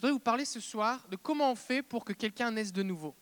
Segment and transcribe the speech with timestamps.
[0.00, 2.82] je voudrais vous parler ce soir de comment on fait pour que quelqu'un naisse de
[2.82, 3.14] nouveau.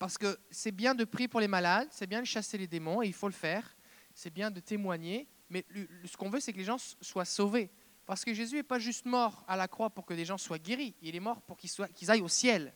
[0.00, 3.02] Parce que c'est bien de prier pour les malades, c'est bien de chasser les démons,
[3.04, 3.76] et il faut le faire.
[4.14, 5.64] C'est bien de témoigner, mais
[6.04, 7.70] ce qu'on veut, c'est que les gens soient sauvés.
[8.04, 10.58] Parce que Jésus n'est pas juste mort à la croix pour que des gens soient
[10.58, 11.70] guéris, il est mort pour qu'ils,
[12.10, 12.74] aillent au ciel.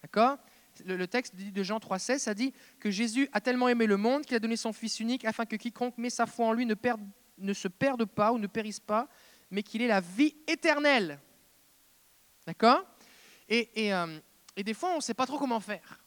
[0.00, 0.38] D'accord?
[0.84, 4.36] Le, texte de Jean 3,16, ça dit que Jésus a tellement aimé le monde qu'il
[4.36, 7.66] a donné son Fils unique afin que quiconque met sa foi en lui ne se
[7.66, 9.08] perde pas ou ne périsse pas,
[9.50, 11.18] mais qu'il ait la vie éternelle.
[12.48, 12.82] D'accord?
[13.46, 14.18] Et, euh,
[14.56, 16.02] et, des fois, on ne sait pas trop comment faire.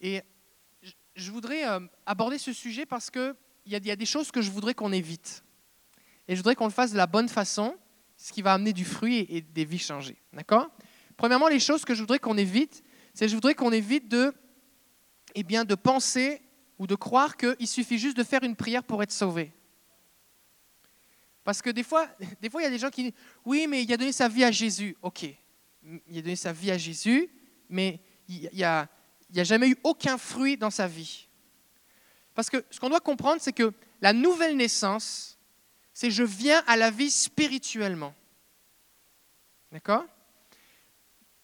[0.00, 0.20] Et
[1.14, 3.36] je voudrais euh, aborder ce sujet parce qu'il
[3.66, 5.44] y, a, y a des choses que je voudrais qu'on évite.
[6.26, 7.76] Et je voudrais qu'on le fasse de la bonne façon,
[8.16, 10.20] ce qui va amener du fruit et, des vies changées.
[10.32, 10.68] D'accord?
[11.16, 12.82] Premièrement, les choses que je voudrais qu'on évite,
[13.14, 14.34] c'est je voudrais qu'on évite de,
[15.36, 16.42] eh bien, de penser
[16.80, 19.52] ou de croire qu'il suffit juste de faire une prière pour être sauvé.
[21.44, 22.08] Parce que des fois,
[22.42, 24.28] des fois, il y a des gens qui disent Oui, mais il a donné sa
[24.28, 24.96] vie à Jésus.
[25.00, 25.26] Ok,
[26.08, 27.28] il a donné sa vie à Jésus,
[27.68, 28.88] mais il n'y a,
[29.30, 31.28] jamais eu aucun fruit dans sa vie.
[32.34, 35.38] Parce que ce qu'on doit comprendre, c'est que la nouvelle naissance,
[35.94, 38.14] c'est je viens à la vie spirituellement.
[39.72, 40.04] D'accord?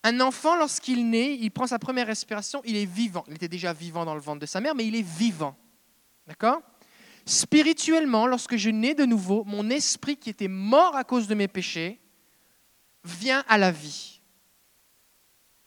[0.05, 3.25] Un enfant, lorsqu'il naît, il prend sa première respiration, il est vivant.
[3.29, 5.57] Il était déjà vivant dans le ventre de sa mère, mais il est vivant.
[6.27, 6.61] D'accord?
[7.25, 11.47] Spirituellement, lorsque je nais de nouveau, mon esprit qui était mort à cause de mes
[11.47, 12.01] péchés
[13.05, 14.12] vient à la vie.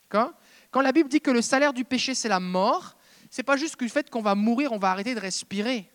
[0.10, 2.96] Quand la Bible dit que le salaire du péché, c'est la mort,
[3.30, 5.92] ce n'est pas juste le fait qu'on va mourir, on va arrêter de respirer.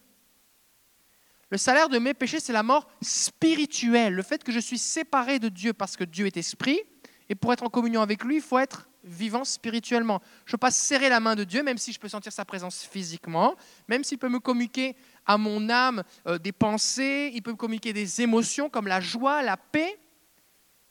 [1.51, 5.39] Le salaire de mes péchés, c'est la mort spirituelle, le fait que je suis séparé
[5.39, 6.81] de Dieu parce que Dieu est esprit,
[7.29, 10.21] et pour être en communion avec lui, il faut être vivant spirituellement.
[10.45, 12.45] Je ne peux pas serrer la main de Dieu, même si je peux sentir sa
[12.45, 13.57] présence physiquement,
[13.89, 17.93] même s'il peut me communiquer à mon âme euh, des pensées, il peut me communiquer
[17.93, 19.99] des émotions comme la joie, la paix,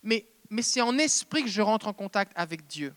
[0.02, 0.25] mais
[0.62, 2.94] c'est en esprit que je rentre en contact avec Dieu.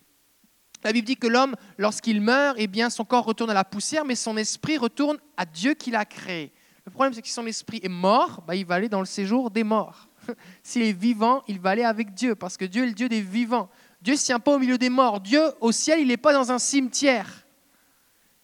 [0.84, 4.05] La Bible dit que l'homme, lorsqu'il meurt, eh bien, son corps retourne à la poussière,
[4.05, 6.53] mais son esprit retourne à Dieu qui l'a créé.
[6.84, 9.06] Le problème, c'est que si son esprit est mort, bah, il va aller dans le
[9.06, 10.09] séjour des morts.
[10.62, 13.21] S'il est vivant, il va aller avec Dieu, parce que Dieu est le Dieu des
[13.21, 13.69] vivants.
[14.00, 15.21] Dieu ne se tient pas au milieu des morts.
[15.21, 17.47] Dieu, au ciel, il n'est pas dans un cimetière.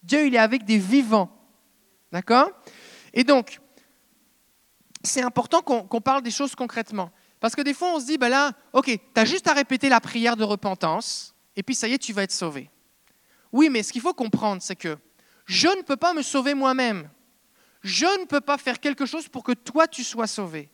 [0.05, 1.31] Dieu, il est avec des vivants.
[2.13, 2.51] D'accord?
[3.13, 3.61] Et donc,
[5.03, 7.11] c'est important qu'on parle des choses concrètement.
[7.41, 9.89] Parce que des fois, on se dit, ben là, ok, tu as juste à répéter
[9.89, 12.71] la prière de repentance et puis ça y est, tu vas être sauvé.
[13.51, 14.97] Oui, mais ce qu'il faut comprendre, c'est que
[15.45, 17.11] je ne peux pas me sauver moi-même.
[17.83, 20.71] Je ne peux pas faire quelque chose pour que toi, tu sois sauvé.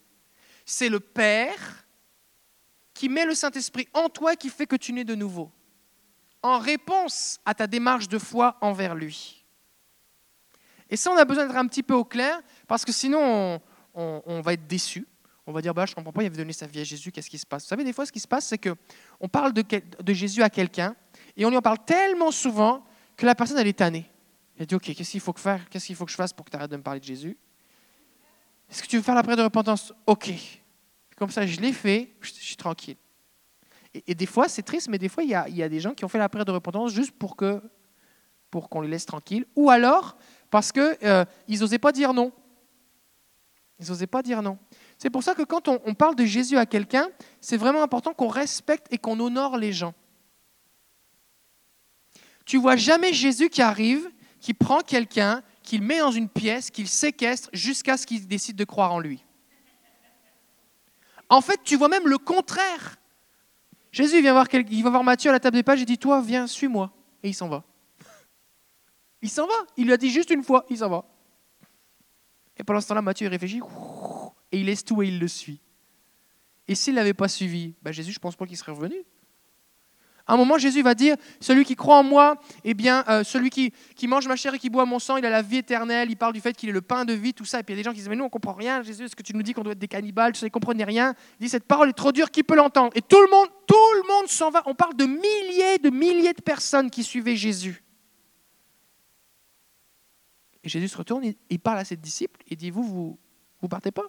[0.66, 1.86] C'est le Père
[2.92, 5.50] qui met le Saint-Esprit en toi et qui fait que tu nais de nouveau,
[6.42, 9.42] en réponse à ta démarche de foi envers lui.
[10.90, 13.58] Et ça, on a besoin d'être un petit peu au clair, parce que sinon,
[13.94, 15.08] on, va être déçu
[15.46, 17.12] on va dire, bah, je ne comprends pas, il avait donné sa vie à Jésus,
[17.12, 17.64] qu'est-ce qui se passe?
[17.64, 20.96] Vous savez, des fois, ce qui se passe, c'est qu'on parle de, Jésus à quelqu'un,
[21.36, 22.84] et on lui en parle tellement souvent
[23.16, 24.10] que la personne, elle est tannée.
[24.58, 25.68] Elle dit, OK, qu'est-ce qu'il faut que faire?
[25.68, 27.36] Qu'est-ce qu'il faut que je fasse pour que tu arrêtes de me parler de Jésus?
[28.70, 29.92] Est-ce que tu veux faire la prière de repentance?
[30.06, 30.30] OK.
[31.16, 32.96] Comme ça, je l'ai fait, je, suis tranquille.
[34.06, 36.08] Et, des fois, c'est triste, mais des fois, il y, a, des gens qui ont
[36.08, 37.36] fait la prière de repentance juste pour
[38.50, 40.16] pour qu'on les laisse tranquilles, ou alors
[40.48, 42.32] parce qu'ils euh, n'osaient pas dire non.
[43.80, 44.58] Ils n'osaient pas dire non.
[45.04, 47.10] C'est pour ça que quand on, parle de Jésus à quelqu'un,
[47.42, 49.92] c'est vraiment important qu'on respecte et qu'on honore les gens.
[52.46, 54.10] Tu vois jamais Jésus qui arrive,
[54.40, 58.64] qui prend quelqu'un, qu'il met dans une pièce, qu'il séquestre jusqu'à ce qu'il décide de
[58.64, 59.22] croire en lui.
[61.28, 62.96] En fait, tu vois même le contraire.
[63.92, 66.22] Jésus vient voir, il va voir Matthieu à la table des pages et dit Toi,
[66.22, 66.90] viens, suis-moi.
[67.22, 67.62] Et il s'en va.
[69.20, 69.52] Il s'en va.
[69.76, 71.04] Il lui a dit juste une fois, il s'en va.
[72.56, 73.60] Et pendant ce temps-là, Matthieu réfléchit
[74.54, 75.60] et il laisse tout et il le suit.
[76.68, 78.96] Et s'il ne l'avait pas suivi, ben Jésus, je pense pas qu'il serait revenu.
[80.26, 83.50] À un moment, Jésus va dire, celui qui croit en moi, eh bien, euh, celui
[83.50, 83.72] qui,
[84.06, 86.08] mange ma chair et qui boit mon sang, il a la vie éternelle.
[86.10, 87.60] Il parle du fait qu'il est le pain de vie, tout ça.
[87.60, 88.82] Et puis il y a des gens qui disent, mais nous, on comprend rien.
[88.82, 91.14] Jésus, est-ce que tu nous dis qu'on doit être des cannibales Tu ne comprenez rien.
[91.40, 92.92] Il dit, cette parole est trop dure, qui peut l'entendre?
[92.94, 94.62] Et tout le monde, tout le monde s'en va.
[94.64, 97.84] On parle de milliers, de milliers de personnes qui suivaient Jésus.
[100.62, 103.18] Et Jésus se retourne, il parle à ses disciples, et dit, vous, vous
[103.62, 104.06] ne partez pas?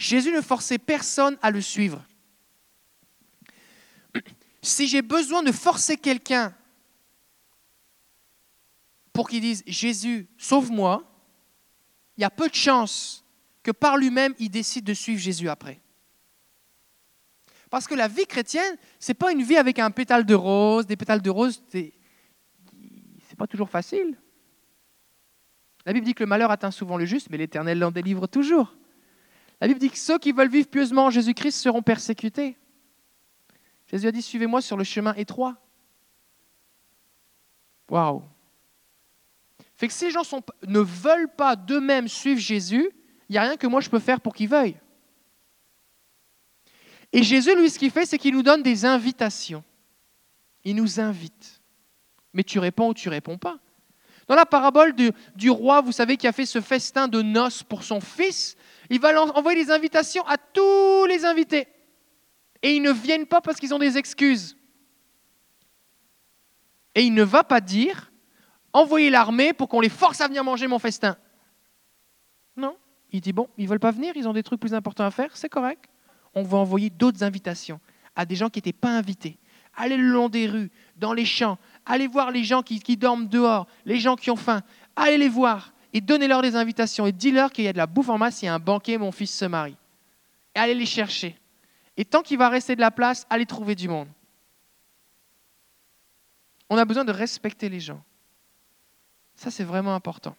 [0.00, 2.02] Jésus ne forçait personne à le suivre.
[4.62, 6.54] Si j'ai besoin de forcer quelqu'un
[9.12, 11.04] pour qu'il dise Jésus, sauve-moi,
[12.16, 13.26] il y a peu de chances
[13.62, 15.78] que par lui-même, il décide de suivre Jésus après.
[17.68, 20.86] Parce que la vie chrétienne, ce n'est pas une vie avec un pétale de rose,
[20.86, 21.92] des pétales de rose, c'est
[23.36, 24.18] pas toujours facile.
[25.84, 28.74] La Bible dit que le malheur atteint souvent le juste, mais l'Éternel l'en délivre toujours.
[29.60, 32.56] La Bible dit que ceux qui veulent vivre pieusement en Jésus-Christ seront persécutés.
[33.86, 35.56] Jésus a dit, suivez-moi sur le chemin étroit.
[37.88, 38.22] Waouh.
[39.74, 40.22] Fait que si les gens
[40.66, 42.90] ne veulent pas d'eux-mêmes suivre Jésus,
[43.28, 44.78] il n'y a rien que moi je peux faire pour qu'ils veuillent.
[47.12, 49.64] Et Jésus, lui, ce qu'il fait, c'est qu'il nous donne des invitations.
[50.64, 51.60] Il nous invite.
[52.32, 53.58] Mais tu réponds ou tu réponds pas.
[54.30, 54.94] Dans la parabole
[55.34, 58.56] du roi, vous savez, qui a fait ce festin de noces pour son fils,
[58.88, 61.66] il va envoyer des invitations à tous les invités.
[62.62, 64.56] Et ils ne viennent pas parce qu'ils ont des excuses.
[66.94, 68.12] Et il ne va pas dire,
[68.72, 71.16] envoyez l'armée pour qu'on les force à venir manger mon festin.
[72.56, 72.76] Non,
[73.10, 75.10] il dit, bon, ils ne veulent pas venir, ils ont des trucs plus importants à
[75.10, 75.86] faire, c'est correct.
[76.34, 77.80] On va envoyer d'autres invitations
[78.14, 79.40] à des gens qui n'étaient pas invités.
[79.74, 83.66] Allez le long des rues, dans les champs, allez voir les gens qui, dorment dehors,
[83.84, 84.62] les gens qui ont faim,
[84.96, 88.08] allez les voir et donnez-leur des invitations et dis-leur qu'il y a de la bouffe
[88.08, 89.76] en masse, il y a un banquet, mon fils se marie.
[90.54, 91.36] Et allez les chercher.
[91.96, 94.08] Et tant qu'il va rester de la place, allez trouver du monde.
[96.68, 98.02] On a besoin de respecter les gens.
[99.34, 100.36] Ça, c'est vraiment important.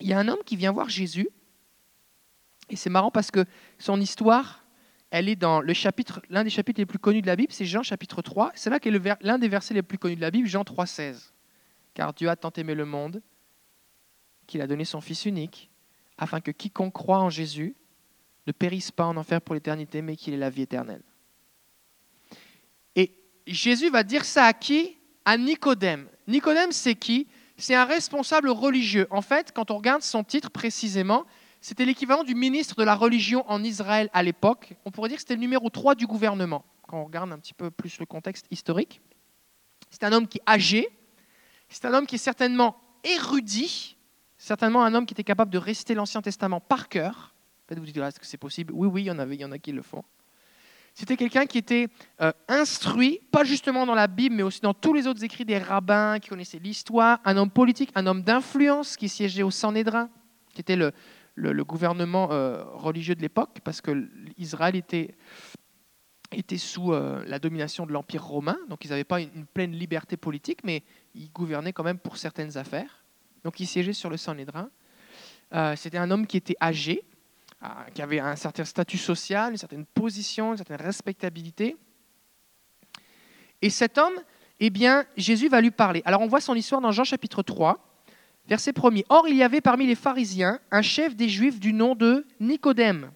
[0.00, 1.28] Il y a un homme qui vient voir Jésus,
[2.68, 3.44] et c'est marrant parce que
[3.78, 4.63] son histoire,
[5.14, 7.66] elle est dans le chapitre, l'un des chapitres les plus connus de la Bible, c'est
[7.66, 8.50] Jean chapitre 3.
[8.56, 8.90] C'est là qu'est
[9.20, 11.30] l'un des versets les plus connus de la Bible, Jean 3,16.
[11.94, 13.22] Car Dieu a tant aimé le monde
[14.48, 15.70] qu'il a donné son Fils unique,
[16.18, 17.76] afin que quiconque croit en Jésus
[18.48, 21.04] ne périsse pas en enfer pour l'éternité, mais qu'il ait la vie éternelle.
[22.96, 23.12] Et
[23.46, 24.96] Jésus va dire ça à qui?
[25.24, 26.08] À Nicodème.
[26.26, 27.28] Nicodème, c'est qui?
[27.56, 29.06] C'est un responsable religieux.
[29.10, 31.24] En fait, quand on regarde son titre précisément,
[31.64, 34.74] c'était l'équivalent du ministre de la religion en Israël à l'époque.
[34.84, 37.54] On pourrait dire que c'était le numéro 3 du gouvernement, quand on regarde un petit
[37.54, 39.00] peu plus le contexte historique.
[39.88, 40.90] C'est un homme qui est âgé,
[41.70, 43.96] c'est un homme qui est certainement érudit,
[44.36, 47.34] certainement un homme qui était capable de réciter l'Ancien Testament par cœur.
[47.66, 48.74] Peut-être vous dites, est-ce que c'est possible?
[48.76, 50.04] Oui, oui, il y en avait, il y en a qui le font.
[50.92, 51.88] C'était quelqu'un qui était
[52.20, 55.56] euh, instruit, pas justement dans la Bible, mais aussi dans tous les autres écrits des
[55.56, 60.10] rabbins, qui connaissaient l'histoire, un homme politique, un homme d'influence qui siégeait au Sanhédrin,
[60.52, 60.92] qui était le,
[61.34, 64.08] le, gouvernement euh, religieux de l'époque, parce que
[64.38, 65.16] Israël était,
[66.32, 70.16] était sous euh, la domination de l'Empire romain, donc ils n'avaient pas une, pleine liberté
[70.16, 70.82] politique, mais
[71.14, 73.04] ils gouvernaient quand même pour certaines affaires.
[73.42, 74.70] Donc il siégeait sur le Sanhédrin.
[75.76, 77.04] C'était un homme qui était âgé,
[77.94, 81.76] qui avait un certain statut social, une certaine position, une certaine respectabilité.
[83.62, 84.14] Et cet homme,
[84.60, 86.02] eh bien, Jésus va lui parler.
[86.04, 87.93] Alors on voit son histoire dans Jean chapitre 3,
[88.46, 91.94] verset 1 Or il y avait parmi les pharisiens un chef des Juifs du nom
[91.94, 93.10] de Nicodème.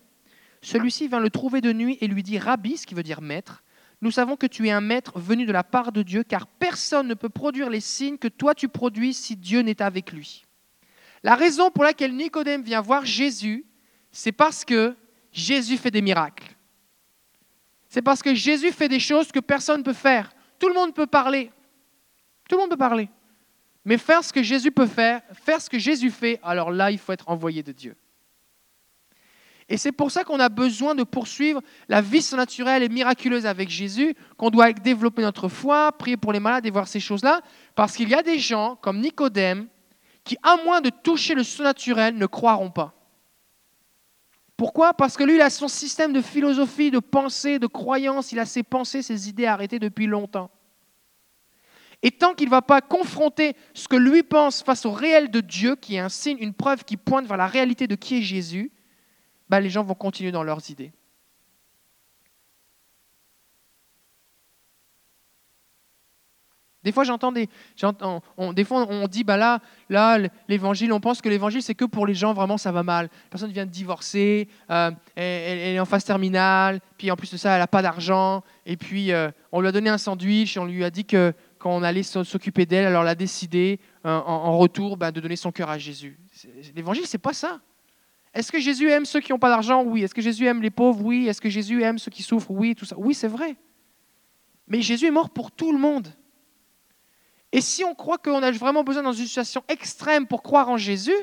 [0.63, 3.63] Celui-ci vint le trouver de nuit et lui dit Rabbi, ce qui veut dire maître,
[4.01, 7.09] nous savons que tu es un maître venu de la part de Dieu, car personne
[7.09, 10.45] ne peut produire les signes que toi tu produis si Dieu n'est avec lui.
[11.25, 13.67] La raison pour laquelle Nicodème vient voir Jésus,
[14.13, 14.95] c'est parce que
[15.33, 16.55] Jésus fait des miracles.
[17.89, 20.33] C'est parce que Jésus fait des choses que personne ne peut faire.
[20.59, 21.51] Tout le monde peut parler.
[22.49, 23.09] Tout le monde peut parler.
[23.89, 26.99] Mais faire ce que Jésus peut faire, faire ce que Jésus fait, alors là, il
[26.99, 27.97] faut être envoyé de Dieu.
[29.67, 33.71] Et c'est pour ça qu'on a besoin de poursuivre la vie surnaturelle et miraculeuse avec
[33.71, 37.41] Jésus, qu'on doit développer notre foi, prier pour les malades et voir ces choses-là,
[37.75, 39.69] parce qu'il y a des gens comme Nicodème
[40.23, 42.93] qui, à moins de toucher le surnaturel, ne croiront pas.
[44.59, 44.93] Pourquoi?
[44.93, 48.45] Parce que lui, il a son système de philosophie, de pensée, de croyance, il a
[48.45, 50.51] ses pensées, ses idées arrêtées depuis longtemps.
[52.03, 55.41] Et tant qu'il ne va pas confronter ce que lui pense face au réel de
[55.41, 58.23] Dieu, qui est un signe, une preuve qui pointe vers la réalité de qui est
[58.23, 58.71] Jésus,
[59.49, 60.93] bah, les gens vont continuer dans leurs idées.
[66.85, 67.49] Des fois, j'entends des,
[68.37, 69.59] on, des fois, on dit, bah là,
[69.91, 70.17] là,
[70.49, 73.07] l'évangile, on pense que l'évangile, c'est que pour les gens, vraiment, ça va mal.
[73.07, 77.37] La personne vient de divorcer, euh, elle, est en phase terminale, puis en plus de
[77.37, 80.67] ça, elle n'a pas d'argent, et puis euh, on lui a donné un sandwich, on
[80.67, 84.57] lui a dit que quand on allait s'occuper d'elle, alors elle a décidé, euh, en,
[84.59, 86.19] retour, bah, de donner son cœur à Jésus.
[86.75, 87.61] L'évangile, c'est pas ça.
[88.35, 89.83] Est-ce que Jésus aime ceux qui n'ont pas d'argent?
[89.83, 90.03] Oui.
[90.05, 91.03] Est-ce que Jésus aime les pauvres?
[91.03, 91.27] Oui.
[91.27, 92.51] Est-ce que Jésus aime ceux qui souffrent?
[92.51, 92.97] Oui, tout ça.
[92.99, 93.57] Oui, c'est vrai.
[94.67, 96.09] Mais Jésus est mort pour tout le monde.
[97.51, 100.77] Et si on croit qu'on a vraiment besoin dans une situation extrême pour croire en
[100.77, 101.17] Jésus,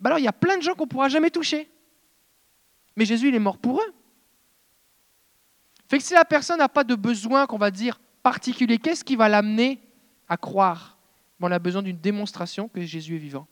[0.00, 1.68] ben alors il y a plein de gens qu'on ne pourra jamais toucher.
[2.96, 3.94] Mais Jésus, il est mort pour eux.
[5.88, 9.14] Fait que si la personne n'a pas de besoin, qu'on va dire, particulier, qu'est-ce qui
[9.14, 9.78] va l'amener
[10.28, 10.98] à croire
[11.40, 13.46] On a besoin d'une démonstration que Jésus est vivant?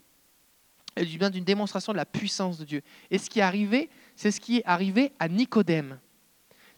[0.96, 2.82] A besoin d'une démonstration de la puissance de Dieu.
[3.10, 6.00] Et ce qui est arrivé, c'est ce qui est arrivé à Nicodème.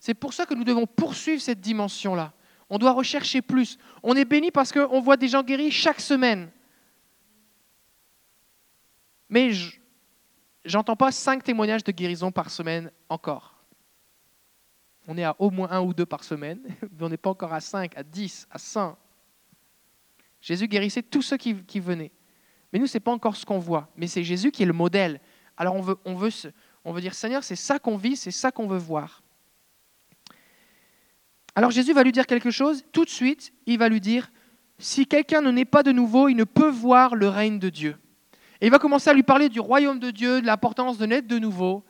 [0.00, 2.32] C'est pour ça que nous devons poursuivre cette dimension-là.
[2.68, 3.78] On doit rechercher plus.
[4.02, 6.50] On est béni parce qu'on voit des gens guéris chaque semaine.
[9.28, 9.52] Mais
[10.64, 13.53] j'entends pas cinq témoignages de guérison par semaine encore.
[15.06, 17.52] On est à au moins un ou deux par semaine, mais on n'est pas encore
[17.52, 18.96] à 5, à 10, à 100.
[20.40, 22.12] Jésus guérissait tous ceux qui, venaient.
[22.72, 24.72] Mais nous, ce n'est pas encore ce qu'on voit, mais c'est Jésus qui est le
[24.72, 25.20] modèle.
[25.56, 26.30] Alors on veut, on veut,
[26.84, 29.22] on veut dire, Seigneur, c'est ça qu'on vit, c'est ça qu'on veut voir.
[31.54, 34.30] Alors Jésus va lui dire quelque chose, tout de suite, il va lui dire,
[34.78, 37.96] si quelqu'un ne naît pas de nouveau, il ne peut voir le règne de Dieu.
[38.60, 41.28] Et il va commencer à lui parler du royaume de Dieu, de l'importance de naître
[41.28, 41.84] de nouveau.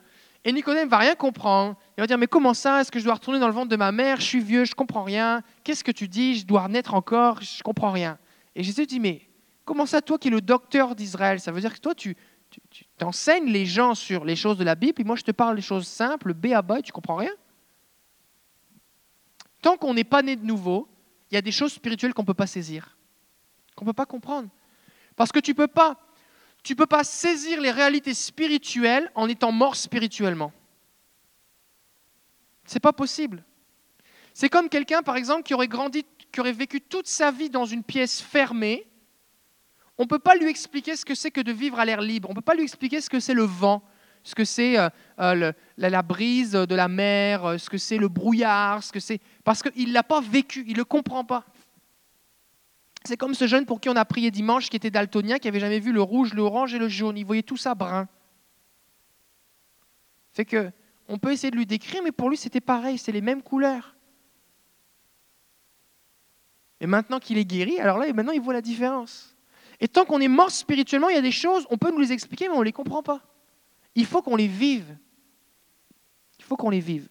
[0.44, 1.76] Et Nicodème va rien comprendre.
[1.96, 2.80] Il va dire, mais comment ça?
[2.80, 4.20] Est-ce que je dois retourner dans le ventre de ma mère?
[4.20, 5.42] Je suis vieux, je comprends rien.
[5.62, 6.36] Qu'est-ce que tu dis?
[6.36, 8.18] Je dois naître encore Je comprends rien.
[8.54, 9.22] Et Jésus dit, mais
[9.64, 11.40] comment ça, toi qui es le docteur d'Israël?
[11.40, 12.16] Ça veut dire que toi, tu,
[12.70, 15.56] tu, t'enseignes les gens sur les choses de la Bible, et moi je te parle
[15.56, 17.32] des choses simples, B à bas, et tu comprends rien
[19.62, 20.88] Tant qu'on n'est pas né de nouveau,
[21.30, 22.96] il y a des choses spirituelles qu'on ne peut pas saisir,
[23.74, 24.48] qu'on ne peut pas comprendre.
[25.16, 25.98] Parce que tu ne peux pas
[26.64, 30.52] tu peux pas saisir les réalités spirituelles en étant mort spirituellement.
[32.64, 33.44] C'est pas possible.
[34.32, 37.66] C'est comme quelqu'un, par exemple, qui aurait grandi, qui aurait vécu toute sa vie dans
[37.66, 38.88] une pièce fermée.
[39.98, 42.30] On ne peut pas lui expliquer ce que c'est que de vivre à l'air libre.
[42.30, 43.82] On ne peut pas lui expliquer ce que c'est le vent,
[44.24, 44.88] ce que c'est euh,
[45.20, 49.20] euh, la, brise de la mer, euh, ce que c'est le brouillard, ce que c'est
[49.44, 51.44] parce qu'il ne l'a pas vécu, il ne le comprend pas.
[53.06, 55.60] C'est comme ce jeune pour qui on a prié dimanche, qui était daltonien, qui n'avait
[55.60, 57.18] jamais vu le rouge, l'orange et le jaune.
[57.18, 58.08] Il voyait tout ça brun.
[60.32, 60.70] Fait que
[61.06, 63.94] on peut essayer de lui décrire, mais pour lui c'était pareil, c'est les mêmes couleurs.
[66.80, 69.36] Et maintenant qu'il est guéri, alors là, maintenant il voit la différence.
[69.80, 72.12] Et tant qu'on est mort spirituellement, il y a des choses, on peut nous les
[72.12, 73.20] expliquer, mais on ne les comprend pas.
[73.94, 74.96] Il faut qu'on les vive.
[76.38, 77.08] Il faut qu'on les vive.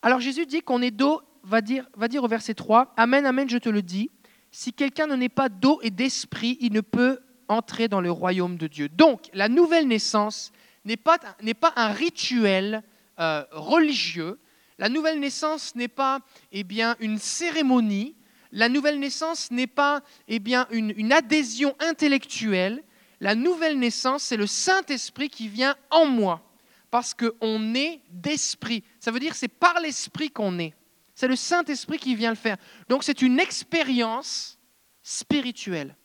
[0.00, 3.48] Alors Jésus dit qu'on est d'eau va dire, va dire au verset 3, Amen, Amen,
[3.48, 4.10] je te le dis,
[4.50, 8.56] si quelqu'un ne n'est pas d'eau et d'esprit, il ne peut entrer dans le royaume
[8.56, 8.88] de Dieu.
[8.88, 10.52] Donc, la nouvelle naissance
[10.84, 12.82] n'est pas, pas un rituel
[13.18, 14.38] euh, religieux,
[14.78, 16.20] la nouvelle naissance n'est pas
[16.52, 18.14] eh bien, une cérémonie,
[18.52, 22.82] la nouvelle naissance n'est pas eh bien, une, une adhésion intellectuelle,
[23.20, 26.42] la nouvelle naissance, c'est le Saint-Esprit qui vient en moi,
[26.90, 28.84] parce qu'on est d'esprit.
[29.00, 30.74] Ça veut dire c'est par l'Esprit qu'on est.
[31.18, 32.56] C'est le Saint-Esprit qui vient le faire.
[32.88, 34.56] Donc c'est une expérience
[35.02, 35.96] spirituelle.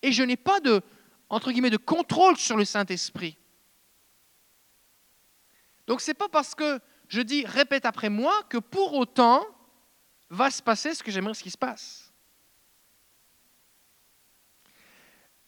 [0.00, 0.80] Et je n'ai pas de,
[1.28, 3.36] entre guillemets, de contrôle sur le Saint-Esprit.
[5.86, 9.44] Donc ce n'est pas parce que je dis répète après moi que pour autant
[10.30, 12.05] va se passer ce que j'aimerais ce qui se passe.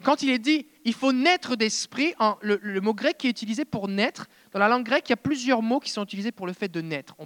[0.04, 3.88] Quand il est dit il faut naître d'esprit, le, mot grec qui est utilisé pour
[3.88, 6.52] naître, dans la langue grecque, il y a plusieurs mots qui sont utilisés pour le
[6.52, 7.16] fait de naître.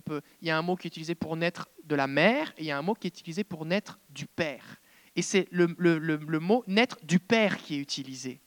[0.40, 2.66] Il y a un mot qui est utilisé pour naître de la mère et il
[2.66, 4.80] y a un mot qui est utilisé pour naître du père.
[5.14, 8.40] Et c'est le, le mot naître du père qui est utilisé.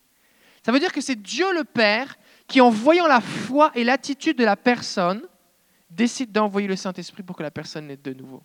[0.65, 2.17] Ça veut dire que c'est Dieu le Père
[2.47, 5.21] qui, en voyant la foi et l'attitude de la personne,
[5.91, 8.41] décide d'envoyer le Saint-Esprit pour que la personne naisse de nouveau.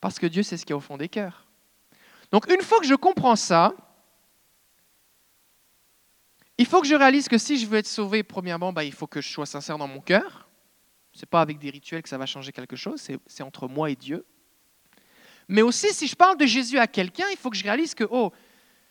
[0.00, 1.46] Parce que Dieu sait ce qu'il y a au fond des cœurs.
[2.32, 3.74] Donc une fois que je comprends ça,
[6.58, 9.06] il faut que je réalise que si je veux être sauvé, premièrement, bah, il faut
[9.06, 10.48] que je sois sincère dans mon cœur.
[11.12, 13.90] Ce n'est pas avec des rituels que ça va changer quelque chose, c'est entre moi
[13.90, 14.24] et Dieu.
[15.46, 18.04] Mais aussi, si je parle de Jésus à quelqu'un, il faut que je réalise que,
[18.10, 18.32] oh,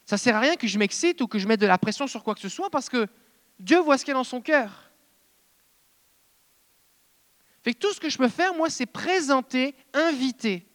[0.05, 2.05] ça ne sert à rien que je m'excite ou que je mette de la pression
[2.05, 3.07] sur quoi que ce soit, parce que
[3.59, 4.91] Dieu voit ce qu'il y a dans son cœur.
[7.63, 10.67] Fait que tout ce que je peux faire, moi, c'est présenter, inviter.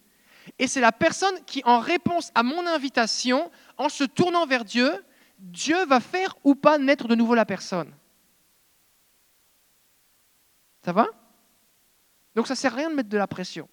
[0.59, 5.05] Et c'est la personne qui, en réponse à mon invitation, en se tournant vers Dieu,
[5.39, 7.93] Dieu va faire ou pas naître de nouveau la personne.
[10.85, 11.07] Ça va?
[12.35, 13.69] Donc ça ne sert à rien de mettre de la pression.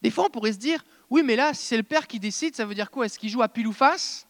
[0.00, 2.54] Des fois, on pourrait se dire, oui, mais là, si c'est le père qui décide,
[2.54, 3.06] ça veut dire quoi?
[3.06, 4.26] Est-ce qu'il joue à pile ou face?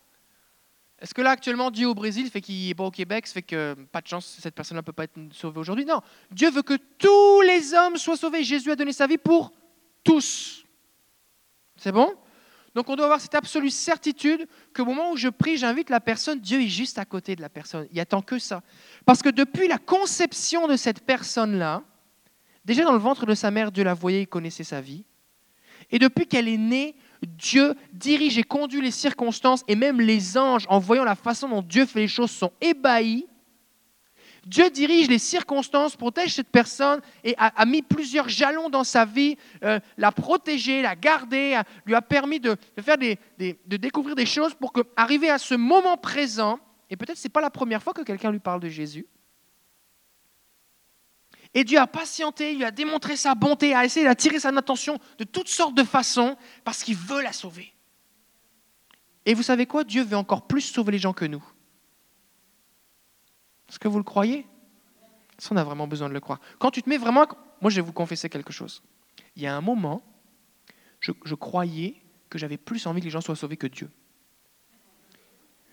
[1.05, 3.43] Est-ce que là, actuellement, Dieu au Brésil fait qu'il n'est pas au Québec, ça fait
[3.43, 5.85] que pas de chance, cette personne-là ne peut pas être sauvée aujourd'hui?
[5.85, 6.01] Non.
[6.31, 8.43] Dieu veut que tous les hommes soient sauvés.
[8.43, 9.53] Jésus a donné sa vie pour
[10.03, 10.65] tous.
[11.77, 12.15] C'est bon?
[12.75, 16.41] Donc on doit avoir cette absolue certitude qu'au moment où je prie, j'invite la personne,
[16.41, 17.87] Dieu est juste à côté de la personne.
[17.93, 18.63] Il attend que ça.
[19.05, 21.83] Parce que depuis la conception de cette personne-là,
[22.65, 25.05] déjà dans le ventre de sa mère, Dieu la voyait, il connaissait sa vie.
[25.91, 30.67] Et depuis qu'elle est née, Dieu dirige et conduit les circonstances et même les anges,
[30.69, 33.27] en voyant la façon dont Dieu fait les choses, sont ébahis.
[34.47, 39.37] Dieu dirige les circonstances, protège cette personne et a, mis plusieurs jalons dans sa vie,
[39.63, 44.73] euh, l'a protégée, l'a gardée, lui a permis de, faire de découvrir des choses pour
[44.73, 46.59] qu'arriver à ce moment présent,
[46.91, 49.07] et peut-être ce n'est pas la première fois que quelqu'un lui parle de Jésus,
[51.55, 55.25] et Dieu a patienté, il a démontré sa bonté, a essayé d'attirer son attention de
[55.25, 57.73] toutes sortes de façons parce qu'il veut la sauver.
[59.25, 59.85] Et vous savez quoi?
[59.85, 61.43] Dieu veut encore plus sauver les gens que nous.
[63.69, 64.47] Est-ce que vous le croyez?
[65.39, 66.41] Ça, on a vraiment besoin de le croire?
[66.59, 67.27] Quand tu te mets vraiment...
[67.61, 68.83] Moi, je vais vous confesser quelque chose.
[69.37, 70.03] Il y a un moment,
[71.01, 73.91] je, je croyais que j'avais plus envie que les gens soient sauvés que Dieu.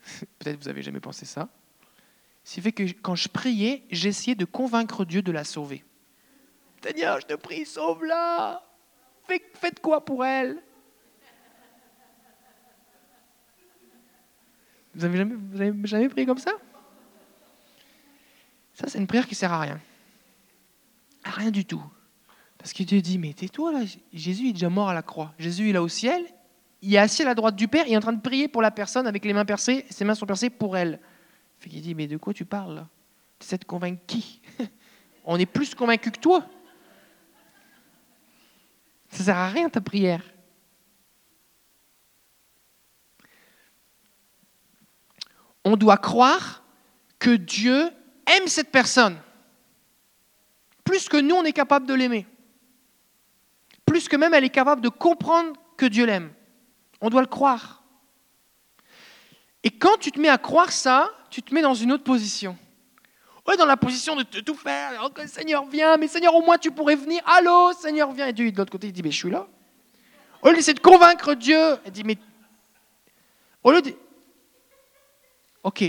[0.40, 1.50] Peut-être vous avez jamais pensé ça.
[2.44, 5.84] C'est fait que quand je priais, j'essayais de convaincre Dieu de la sauver.
[6.84, 8.64] Seigneur, je te prie, sauve-la.
[9.28, 10.62] Faites quoi pour elle?
[14.94, 15.26] Vous avez
[15.86, 16.52] jamais, prié comme ça?
[18.74, 19.80] Ça, c'est une prière qui sert à rien.
[21.24, 21.84] À rien du tout.
[22.58, 23.80] Parce que Dieu dit, mais tais-toi là,
[24.12, 25.34] Jésus est déjà mort à la croix.
[25.40, 26.26] Jésus, est au ciel,
[26.82, 28.62] il est assis à la droite du Père, il est en train de prier pour
[28.62, 31.00] la personne avec les mains percées, ses mains sont percées pour elle.
[31.62, 32.76] Fait qu'il dit, mais de quoi tu parles?
[32.76, 32.88] Là
[33.40, 34.42] Tu essaies de convaincre qui?
[35.24, 36.46] On est plus convaincu que toi.
[39.10, 40.24] Ça sert à rien ta prière.
[45.64, 46.64] On doit croire
[47.20, 47.92] que Dieu
[48.26, 49.18] aime cette personne
[50.92, 52.28] plus que nous on est capable de l'aimer.
[53.86, 56.34] Plus que même elle est capable de comprendre que Dieu l'aime.
[57.00, 57.84] On doit le croire.
[59.64, 62.58] Et quand tu te mets à croire ça, tu te mets dans une autre position.
[63.48, 64.92] Ouais, dans la position de tout faire.
[65.04, 67.24] Oh, Seigneur, viens, mais Seigneur, au moins tu pourrais venir.
[67.26, 68.28] Allô, Seigneur, viens.
[68.28, 69.48] Et Dieu, de l'autre côté, il dit, mais je suis là.
[70.44, 72.18] Au lieu d'essayer de convaincre Dieu, il dit, mais.
[73.64, 73.96] Au lieu de.
[75.64, 75.84] Ok,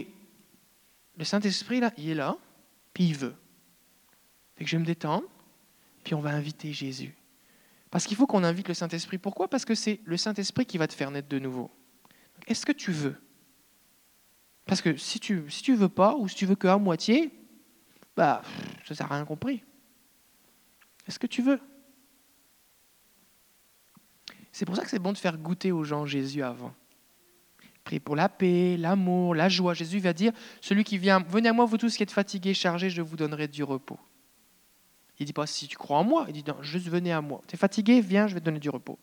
[1.18, 2.36] le Saint-Esprit, là, il est là,
[2.94, 3.34] puis il veut.
[4.56, 5.24] Fait que je vais me détendre,
[6.04, 7.14] puis on va inviter Jésus.
[7.90, 9.18] Parce qu'il faut qu'on invite le Saint-Esprit.
[9.18, 9.48] Pourquoi?
[9.48, 11.70] Parce que c'est le Saint-Esprit qui va te faire naître de nouveau.
[12.46, 13.16] Est-ce que tu veux
[14.66, 17.32] Parce que si tu si tu veux pas, ou si tu veux que à moitié,
[18.16, 18.42] bah,
[18.86, 19.62] ça sert à rien compris.
[21.06, 21.60] Est-ce que tu veux?
[24.52, 26.74] C'est pour ça que c'est bon de faire goûter aux gens Jésus avant.
[27.84, 29.74] Priez pour la paix, l'amour, la joie.
[29.74, 32.90] Jésus va dire, celui qui vient, venez à moi, vous tous qui êtes fatigués, chargés,
[32.90, 33.98] je vous donnerai du repos.
[35.18, 37.40] Il dit pas si tu crois en moi, il dit juste venez à moi.
[37.46, 38.98] Tu es fatigué, viens, je vais te donner du repos.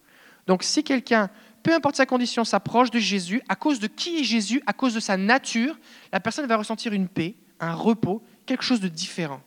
[0.47, 1.30] Donc si quelqu'un,
[1.63, 4.93] peu importe sa condition, s'approche de Jésus, à cause de qui est Jésus, à cause
[4.93, 5.78] de sa nature,
[6.12, 9.41] la personne va ressentir une paix, un repos, quelque chose de différent.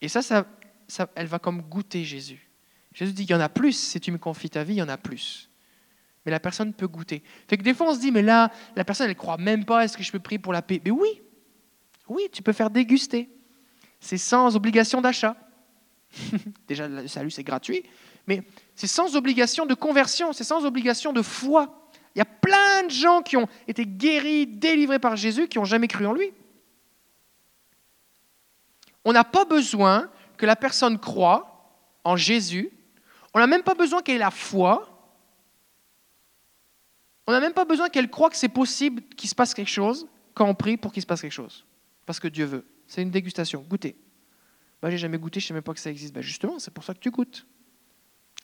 [0.00, 0.46] Et ça, ça,
[1.14, 2.48] elle va comme goûter Jésus.
[2.92, 4.82] Jésus dit, il y en a plus, si tu me confies ta vie, il y
[4.82, 5.50] en a plus.
[6.24, 7.22] Mais la personne peut goûter.
[7.48, 9.64] Fait que des fois, on se dit, mais là, la personne, elle ne croit même
[9.64, 10.80] pas, est-ce que je peux prier pour la paix?
[10.84, 11.22] Mais oui,
[12.08, 13.30] oui, tu peux faire déguster.
[14.00, 15.36] C'est sans obligation d'achat.
[16.68, 17.82] Déjà, le salut, c'est gratuit,
[18.26, 18.42] mais
[18.74, 21.88] c'est sans obligation de conversion, c'est sans obligation de foi.
[22.14, 25.64] Il y a plein de gens qui ont été guéris, délivrés par Jésus, qui n'ont
[25.64, 26.32] jamais cru en lui.
[29.04, 32.70] On n'a pas besoin que la personne croie en Jésus.
[33.32, 34.86] On n'a même pas besoin qu'elle ait la foi.
[37.26, 40.08] On n'a même pas besoin qu'elle croie que c'est possible qu'il se passe quelque chose
[40.34, 41.64] quand on prie pour qu'il se passe quelque chose
[42.10, 42.66] parce que Dieu veut.
[42.88, 43.64] C'est une dégustation.
[43.68, 43.94] Goûtez.
[44.82, 46.14] Bah, j'ai jamais goûté, je ne sais même pas que ça existe.
[46.14, 47.46] Bah, justement, c'est pour ça que tu goûtes.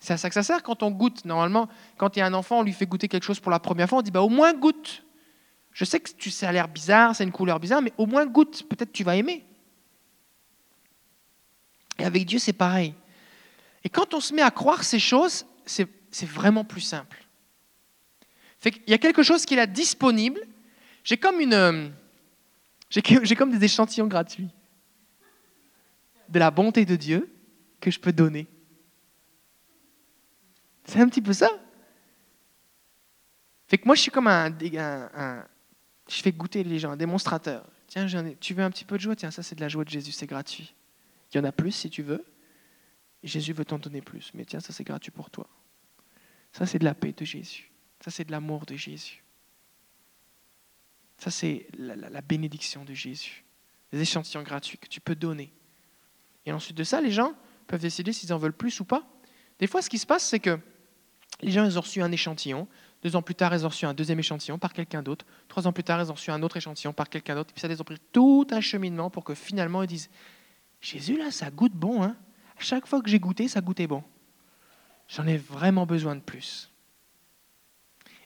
[0.01, 1.25] C'est à ça que ça sert quand on goûte.
[1.25, 3.59] Normalement, quand il y a un enfant, on lui fait goûter quelque chose pour la
[3.59, 5.03] première fois, on dit bah, au moins goûte.
[5.73, 8.67] Je sais que ça a l'air bizarre, c'est une couleur bizarre, mais au moins goûte.
[8.69, 9.45] Peut-être tu vas aimer.
[11.99, 12.95] Et avec Dieu, c'est pareil.
[13.85, 15.89] Et quand on se met à croire ces choses, c'est
[16.27, 17.25] vraiment plus simple.
[18.65, 20.41] Il y a quelque chose qui est là disponible.
[21.05, 21.89] J'ai comme une euh,
[22.91, 24.49] j'ai comme des échantillons gratuits
[26.29, 27.33] de la bonté de Dieu
[27.81, 28.47] que je peux donner.
[30.85, 31.51] C'est un petit peu ça.
[33.69, 34.51] Fait que moi, je suis comme un,
[36.09, 37.69] je fais goûter les gens, un démonstrateur.
[37.89, 38.07] Tiens,
[38.41, 39.17] tu veux un petit peu de joie?
[39.17, 40.75] Tiens, ça c'est de la joie de Jésus, c'est gratuit.
[41.33, 42.25] Il y en a plus si tu veux.
[43.23, 44.31] Jésus veut t'en donner plus.
[44.35, 45.49] Mais tiens, ça c'est gratuit pour toi.
[46.53, 47.71] Ça c'est de la paix de Jésus.
[48.01, 49.25] Ça c'est de l'amour de Jésus.
[51.19, 53.45] Ça, c'est la, bénédiction de Jésus.
[53.93, 55.53] Des échantillons gratuits que tu peux donner.
[56.47, 57.35] Et ensuite de ça, les gens
[57.67, 59.03] peuvent décider s'ils en veulent plus ou pas.
[59.59, 60.59] Des fois, ce qui se passe, c'est que
[61.43, 62.69] les gens, ils ont reçu un échantillon.
[63.03, 65.27] Deux ans plus tard, ils ont reçu un deuxième échantillon par quelqu'un d'autre.
[65.49, 67.53] Trois ans plus tard, ils ont reçu un autre échantillon par quelqu'un d'autre.
[67.53, 70.09] Puis ça, ils ont pris tout un cheminement pour que finalement, ils disent
[70.81, 72.03] Jésus, là, ça goûte bon.
[72.03, 72.17] Hein
[72.57, 74.03] à chaque fois que j'ai goûté, ça goûtait bon.
[75.09, 76.73] J'en ai vraiment besoin de plus.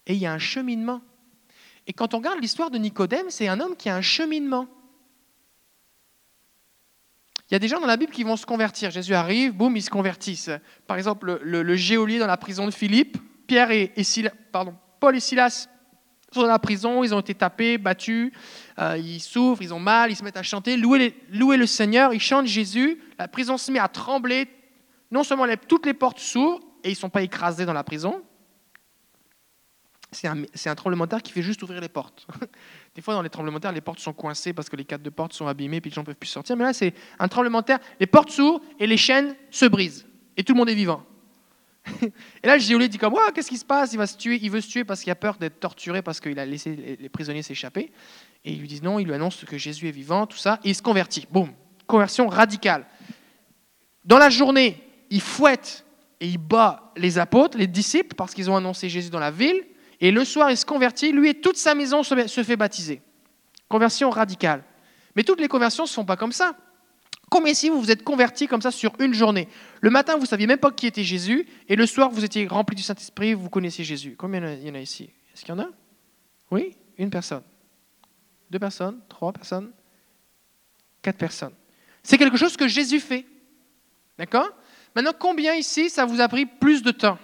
[0.06, 1.02] Et il y a un cheminement.
[1.87, 4.68] Et quand on regarde l'histoire de Nicodème, c'est un homme qui a un cheminement.
[7.50, 8.92] Il y a des gens dans la Bible qui vont se convertir.
[8.92, 10.50] Jésus arrive, boum, ils se convertissent.
[10.86, 13.92] Par exemple, le, geôlier dans la prison de Philippe, Pierre et,
[15.00, 15.68] Paul et Silas
[16.30, 18.30] sont dans la prison, ils ont été tapés, battus,
[18.78, 22.20] euh, ils souffrent, ils ont mal, ils se mettent à chanter, louer, le Seigneur, ils
[22.20, 24.46] chantent Jésus, la prison se met à trembler,
[25.10, 28.22] non seulement toutes les portes s'ouvrent et ils ne sont pas écrasés dans la prison,
[30.12, 30.29] c'est
[30.68, 32.27] un, tremblement de terre qui fait juste ouvrir les portes.
[32.94, 35.05] Des fois, dans les tremblements de terre, les portes sont coincées parce que les cadres
[35.05, 36.57] de porte sont abîmés, puis les gens ne peuvent plus sortir.
[36.57, 40.07] Mais là, c'est un tremblement de terre, les portes s'ouvrent et les chaînes se brisent.
[40.37, 41.05] Et tout le monde est vivant.
[42.03, 43.92] et là, le dit comme, qu'est-ce qui se passe?
[43.92, 46.20] Il va se tuer, il veut se tuer parce qu'il a peur d'être torturé parce
[46.20, 47.92] qu'il a laissé les prisonniers s'échapper.
[48.44, 50.70] Et ils lui disent non, il lui annonce que Jésus est vivant, tout ça, et
[50.70, 51.27] il se convertit.
[51.31, 51.53] Boum,
[51.87, 52.87] conversion radicale.
[54.05, 55.85] Dans la journée, il fouette
[56.20, 59.62] et il bat les apôtres, les disciples, parce qu'ils ont annoncé Jésus dans la ville.
[60.00, 63.02] Et le soir, il se convertit, lui et toute sa maison se fait baptiser.
[63.68, 64.64] Conversion radicale.
[65.14, 66.56] Mais toutes les conversions ne se font pas comme ça.
[67.30, 69.46] Combien ici vous vous êtes convertis comme ça sur une journée?
[69.80, 72.46] Le matin, vous ne saviez même pas qui était Jésus, et le soir, vous étiez
[72.46, 74.16] rempli du Saint-Esprit, vous connaissiez Jésus.
[74.18, 75.10] Combien il y en a ici?
[75.32, 75.68] Est-ce qu'il y en a?
[76.50, 76.76] Oui?
[76.98, 77.42] Une personne
[78.50, 79.00] Deux personnes?
[79.08, 79.70] Trois personnes?
[81.02, 81.54] Quatre personnes.
[82.02, 83.24] C'est quelque chose que Jésus fait.
[84.18, 84.50] D'accord?
[84.96, 87.18] Maintenant, combien ici, ça vous a pris plus de temps?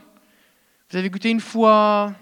[0.91, 2.15] Vous avez goûté une fois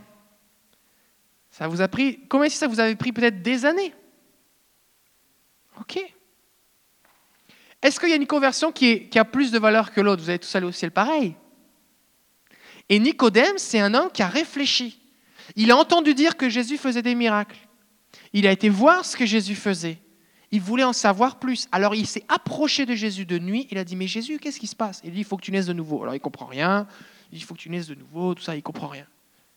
[1.55, 2.19] Ça vous a pris.
[2.29, 3.95] Combien ici, ça vous avait pris peut-être des années?
[5.79, 6.01] Ok.
[7.81, 10.21] Est-ce qu'il y a une conversion qui, a plus de valeur que l'autre?
[10.21, 11.37] Vous allez tous aller au ciel pareil.
[12.89, 15.01] Et Nicodème, c'est un homme qui a réfléchi.
[15.55, 17.59] Il a entendu dire que Jésus faisait des miracles.
[18.33, 19.99] Il a été voir ce que Jésus faisait.
[20.51, 21.69] Il voulait en savoir plus.
[21.71, 23.69] Alors il s'est approché de Jésus de nuit.
[23.71, 25.03] Il a dit, mais Jésus, qu'est-ce qui se passe?
[25.05, 26.03] Il dit, il faut que tu naisses de nouveau.
[26.03, 26.89] Alors il comprend rien.
[27.31, 29.07] Il dit, il faut que tu naisses de nouveau, tout ça, il comprend rien.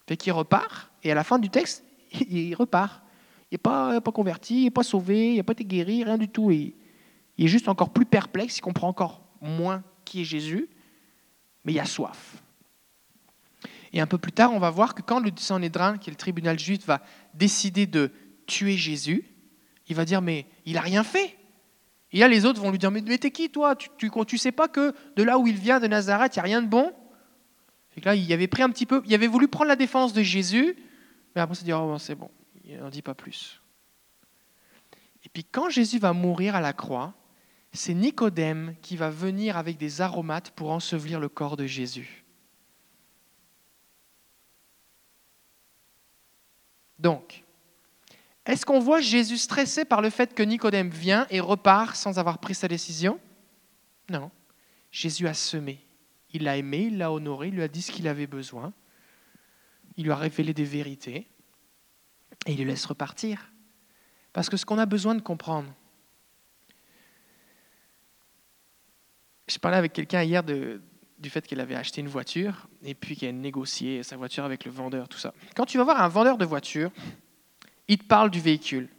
[0.08, 0.92] Fait qu'il repart.
[1.04, 1.84] Et à la fin du texte,
[2.30, 3.04] il repart.
[3.52, 6.28] Il n'est pas, converti, il n'est pas sauvé, il n'a pas été guéri, rien du
[6.28, 6.52] tout.
[6.52, 6.74] il
[7.38, 10.68] est juste encore plus perplexe, il comprend encore moins qui est Jésus,
[11.64, 12.44] mais il a soif.
[13.94, 16.18] Et un peu plus tard, on va voir que quand le Sanhédrin, qui est le
[16.18, 17.02] tribunal juif, va
[17.34, 18.12] décider de
[18.48, 19.26] tuer Jésus,
[19.88, 21.38] il va dire, mais il n'a rien fait.
[22.12, 23.76] Et là, les autres vont lui dire, mais, t'es qui toi?
[23.76, 26.44] Tu ne sais pas que de là où il vient, de Nazareth, il n'y a
[26.44, 26.92] rien de bon?
[27.96, 30.22] Et là, il avait pris un petit peu, il avait voulu prendre la défense de
[30.22, 30.76] Jésus,
[31.38, 32.32] mais après, il s'est dit, oh, c'est bon,
[32.64, 33.62] il n'en dit pas plus.
[35.24, 37.14] Et puis quand Jésus va mourir à la croix,
[37.72, 42.26] c'est Nicodème qui va venir avec des aromates pour ensevelir le corps de Jésus.
[46.98, 47.44] Donc,
[48.48, 52.40] est-ce qu'on voit Jésus stressé par le fait que Nicodème vient et repart sans avoir
[52.40, 53.20] pris sa décision?
[54.10, 54.32] Non.
[54.90, 55.86] Jésus a semé.
[56.34, 58.74] Il l'a aimé, il l'a honoré, il lui a dit ce qu'il avait besoin.
[59.98, 61.28] Il lui a révélé des vérités
[62.46, 63.52] et il le laisse repartir.
[64.34, 65.74] Parce que ce qu'on a besoin de comprendre,
[69.48, 73.30] je parlais avec quelqu'un hier du fait qu'elle avait acheté une voiture et puis qu'elle
[73.30, 75.34] a négocié sa voiture avec le vendeur, tout ça.
[75.56, 76.92] Quand tu vas voir un vendeur de voiture,
[77.88, 78.90] il te parle du véhicule.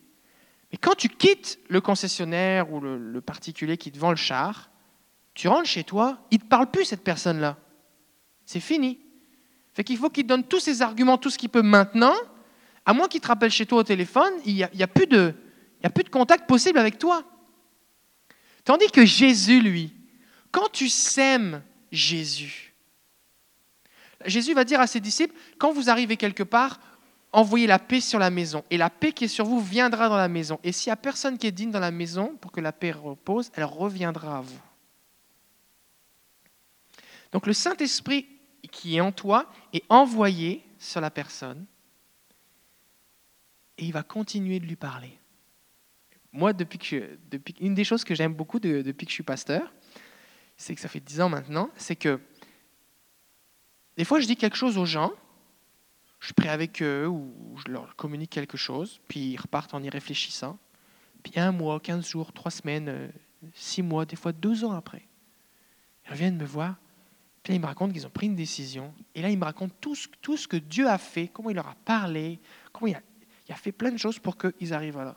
[0.72, 4.70] Mais quand tu quittes le concessionnaire ou le, particulier qui te vend le char,
[5.34, 7.56] tu rentres chez toi, il ne te parle plus, cette personne-là.
[8.44, 8.98] C'est fini.
[9.78, 12.16] Fait qu'il faut qu'il donne tous ses arguments, tout ce qu'il peut maintenant,
[12.84, 15.32] à moins qu'il te rappelle chez toi au téléphone, il n'y a, de,
[15.84, 17.22] a plus de contact possible avec toi.
[18.64, 19.92] Tandis que Jésus, lui,
[20.50, 21.62] quand tu sèmes
[21.92, 22.74] Jésus,
[24.24, 26.80] Jésus va dire à ses disciples, quand vous arrivez quelque part,
[27.30, 30.16] envoyez la paix sur la maison, et la paix qui est sur vous viendra dans
[30.16, 30.58] la maison.
[30.64, 32.90] Et s'il n'y a personne qui est digne dans la maison, pour que la paix
[32.90, 34.60] repose, elle reviendra à vous.
[37.30, 38.26] Donc le Saint-Esprit
[38.70, 41.66] qui est en toi est envoyé sur la personne,
[43.78, 45.18] et il va continuer de lui parler.
[46.32, 47.18] Moi, depuis que
[47.60, 49.72] une des choses que j'aime beaucoup depuis que je suis pasteur,
[50.56, 52.20] c'est que ça fait dix ans maintenant, c'est que
[53.96, 55.12] des fois je dis quelque chose aux gens,
[56.20, 59.88] je prêt avec eux ou je leur communique quelque chose, puis ils repartent en y
[59.88, 60.58] réfléchissant.
[61.22, 63.08] Puis un mois, quinze jours, trois semaines, euh,
[63.54, 65.06] six mois, des fois deux ans après,
[66.04, 66.76] ils reviennent me voir.
[67.48, 68.92] Puis là, ils me racontent qu'ils ont pris une décision.
[69.14, 71.76] Et là, ils me racontent tout ce, que Dieu a fait, comment il leur a
[71.86, 72.40] parlé,
[72.74, 73.00] comment il a,
[73.48, 75.16] il fait plein de choses pour qu'ils arrivent là.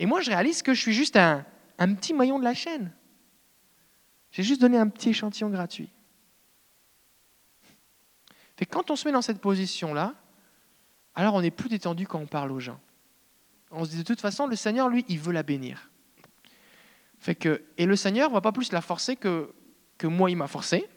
[0.00, 1.44] Et moi, je réalise que je suis juste un,
[1.78, 2.92] petit maillon de la chaîne.
[4.32, 5.90] J'ai juste donné un petit échantillon gratuit.
[8.56, 10.12] Fait quand on se met dans cette position-là,
[11.14, 12.80] alors on n'est plus détendu quand on parle aux gens.
[13.70, 15.88] On se dit de toute façon, le Seigneur, lui, il veut la bénir.
[17.20, 19.54] Fait et le Seigneur ne va pas plus la forcer que,
[19.98, 20.88] que moi, il m'a forcé.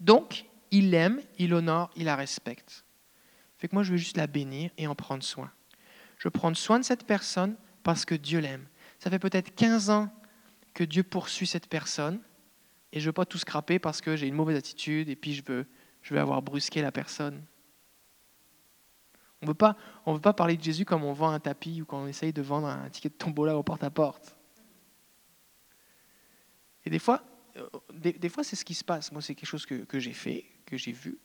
[0.00, 2.84] Donc, il l'aime, il l'honore, il la respecte.
[3.58, 5.52] Fait que moi, je veux juste la bénir et en prendre soin.
[6.18, 8.66] Je veux prendre soin de cette personne parce que Dieu l'aime.
[8.98, 10.10] Ça fait peut-être 15 ans
[10.74, 12.20] que Dieu poursuit cette personne
[12.92, 15.34] et je ne veux pas tout scraper parce que j'ai une mauvaise attitude et puis
[15.34, 15.66] je veux
[16.02, 17.44] je vais avoir brusqué la personne.
[19.42, 22.06] On ne veut pas parler de Jésus comme on vend un tapis ou quand on
[22.06, 24.36] essaye de vendre un ticket de tombola au porte-à-porte.
[26.84, 27.22] Et des fois,
[28.00, 29.12] des, fois c'est ce qui se passe.
[29.12, 31.18] Moi, c'est quelque chose que, j'ai fait, que j'ai vu.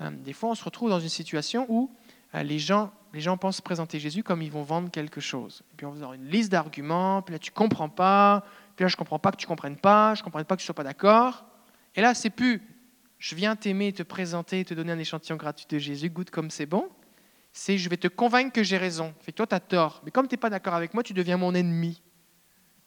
[0.00, 1.90] Euh, des fois, on se retrouve dans une situation où
[2.34, 5.62] euh, les gens, les gens pensent présenter Jésus comme ils vont vendre quelque chose.
[5.72, 8.88] Et puis on va avoir une liste d'arguments, puis là tu comprends pas, puis là
[8.88, 11.44] je comprends pas que tu comprennes pas, je comprends pas que tu sois pas d'accord.
[11.94, 12.62] Et là c'est plus
[13.18, 16.66] je viens t'aimer, te présenter, te donner un échantillon gratuit de Jésus, goûte comme c'est
[16.66, 16.90] bon.
[17.52, 19.14] C'est je vais te convaincre que j'ai raison.
[19.20, 21.14] Fait que toi tu as tort, mais comme tu n'es pas d'accord avec moi, tu
[21.14, 22.02] deviens mon ennemi.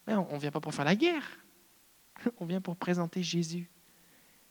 [0.05, 1.23] Mais on ne vient pas pour faire la guerre.
[2.39, 3.69] On vient pour présenter Jésus.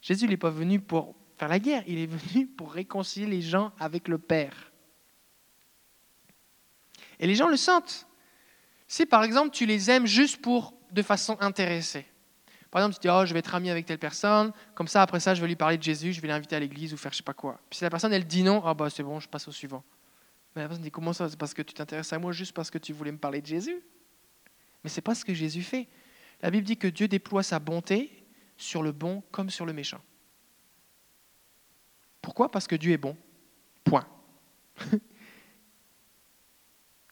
[0.00, 3.72] Jésus n'est pas venu pour faire la guerre, il est venu pour réconcilier les gens
[3.78, 4.72] avec le Père.
[7.20, 8.06] Et les gens le sentent.
[8.86, 12.06] Si par exemple tu les aimes juste pour de façon intéressée.
[12.70, 15.20] Par exemple, tu dis, oh, je vais être ami avec telle personne, comme ça, après
[15.20, 17.18] ça, je vais lui parler de Jésus, je vais l'inviter à l'église ou faire je
[17.18, 17.58] sais pas quoi.
[17.70, 19.82] Puis si la personne, elle dit non, ah bah c'est bon, je passe au suivant.
[20.54, 22.70] Mais la personne dit, comment ça C'est parce que tu t'intéresses à moi juste parce
[22.70, 23.80] que tu voulais me parler de Jésus?
[24.84, 25.88] Mais c'est pas ce que Jésus fait.
[26.40, 28.24] La Bible dit que Dieu déploie sa bonté
[28.56, 30.00] sur le bon comme sur le méchant.
[32.22, 32.50] Pourquoi?
[32.50, 33.16] Parce que Dieu est bon.
[33.84, 34.06] Point.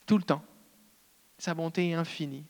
[0.06, 0.44] Tout le temps.
[1.38, 2.44] Sa bonté est infinie.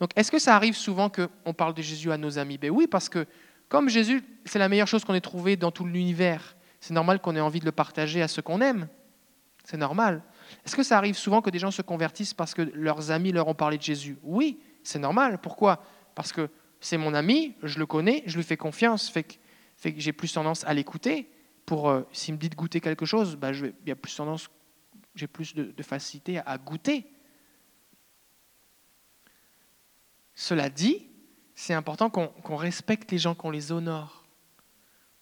[0.00, 2.58] Donc, est-ce que ça arrive souvent qu'on parle de Jésus à nos amis?
[2.58, 3.26] Ben oui, parce que
[3.68, 7.36] comme Jésus, c'est la meilleure chose qu'on ait trouvée dans tout l'univers, c'est normal qu'on
[7.36, 8.88] ait envie de le partager à ceux qu'on aime.
[9.64, 10.22] C'est normal.
[10.64, 13.48] Est-ce que ça arrive souvent que des gens se convertissent parce que leurs amis leur
[13.48, 14.18] ont parlé de Jésus?
[14.22, 15.38] Oui, c'est normal.
[15.40, 15.82] Pourquoi?
[16.14, 19.34] Parce que c'est mon ami, je le connais, je lui fais confiance, fait que,
[19.76, 21.30] fait que j'ai plus tendance à l'écouter.
[21.66, 24.50] Pour euh, s'il me dit de goûter quelque chose, je, il y a plus tendance,
[25.14, 27.06] j'ai plus de, de facilité à goûter.
[30.34, 31.08] Cela dit,
[31.54, 34.26] c'est important qu'on respecte les gens, qu'on les honore,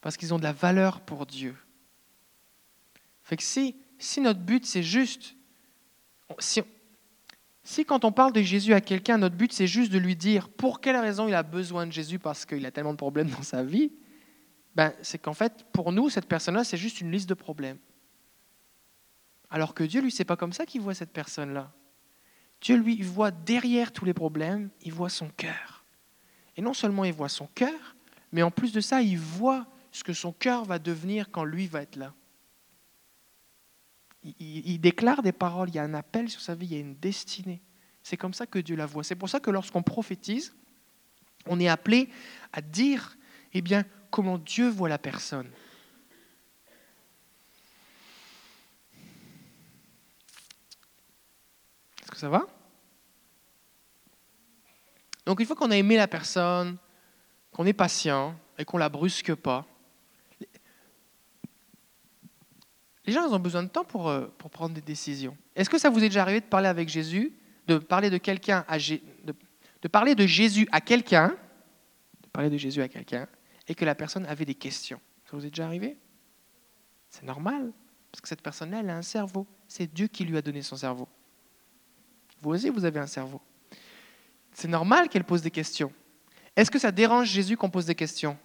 [0.01, 1.57] parce qu'ils ont de la valeur pour Dieu.
[3.23, 5.37] Fait que si, si notre but c'est juste,
[6.39, 10.49] si, quand on parle de Jésus à quelqu'un, notre but c'est juste de lui dire
[10.49, 13.43] pour quelle raison il a besoin de Jésus parce qu'il a tellement de problèmes dans
[13.43, 13.93] sa vie,
[14.75, 17.79] ben, c'est qu'en fait, pour nous, cette personne-là, c'est juste une liste de problèmes.
[19.51, 21.71] Alors que Dieu, lui, c'est pas comme ça qu'il voit cette personne-là.
[22.61, 25.85] Dieu, lui, il voit derrière tous les problèmes, il voit son cœur.
[26.57, 27.97] Et non seulement il voit son cœur,
[28.33, 31.67] mais en plus de ça, il voit ce que son cœur va devenir quand lui
[31.67, 32.15] va être là.
[34.25, 36.81] Il, déclare des paroles, il y a un appel sur sa vie, il y a
[36.81, 37.61] une destinée.
[38.03, 39.03] C'est comme ça que Dieu la voit.
[39.03, 40.55] C'est pour ça que lorsqu'on prophétise,
[41.47, 42.09] on est appelé
[42.53, 43.17] à dire
[43.53, 45.51] eh bien, comment Dieu voit la personne.
[52.15, 52.47] Ça va?
[55.27, 56.79] Donc une fois qu'on a aimé la personne,
[57.53, 59.67] qu'on est patient et qu'on la brusque pas,
[63.05, 65.37] les gens ont besoin de temps pour, euh, pour prendre des décisions.
[65.57, 67.33] Est-ce que ça vous est déjà arrivé de parler avec Jésus,
[67.67, 68.17] de parler de
[70.27, 71.37] Jésus à quelqu'un,
[72.23, 73.29] de parler de Jésus à quelqu'un,
[73.69, 75.01] et que la personne avait des questions?
[75.25, 75.97] Ça vous est déjà arrivé?
[77.11, 77.73] C'est normal,
[78.11, 79.47] parce que cette personne-là, elle a un cerveau.
[79.67, 81.09] C'est Dieu qui lui a donné son cerveau.
[82.41, 83.41] Vous aussi, vous avez un cerveau.
[84.53, 85.93] C'est normal qu'elle pose des questions.
[86.55, 88.37] Est-ce que ça dérange Jésus qu'on pose des questions?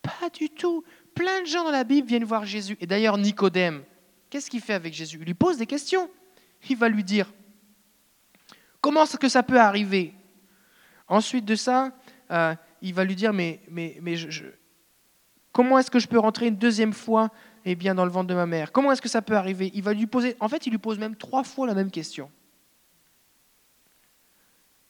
[0.00, 0.84] Pas du tout.
[1.14, 2.76] Plein de gens dans la Bible viennent voir Jésus.
[2.80, 3.84] Et d'ailleurs, Nicodème,
[4.30, 5.18] qu'est-ce qu'il fait avec Jésus?
[5.20, 6.10] Il lui pose des questions.
[6.68, 7.32] Il va lui dire,
[8.80, 10.14] comment est-ce que ça peut arriver?
[11.06, 11.92] Ensuite de ça,
[12.30, 14.00] euh, il va lui dire, mais, mais,
[15.52, 17.30] comment est-ce que je peux rentrer une deuxième fois
[17.64, 18.72] eh bien, dans le ventre de ma mère?
[18.72, 19.70] Comment est-ce que ça peut arriver?
[19.74, 22.30] Il va lui poser, en fait, il lui pose même trois fois la même question.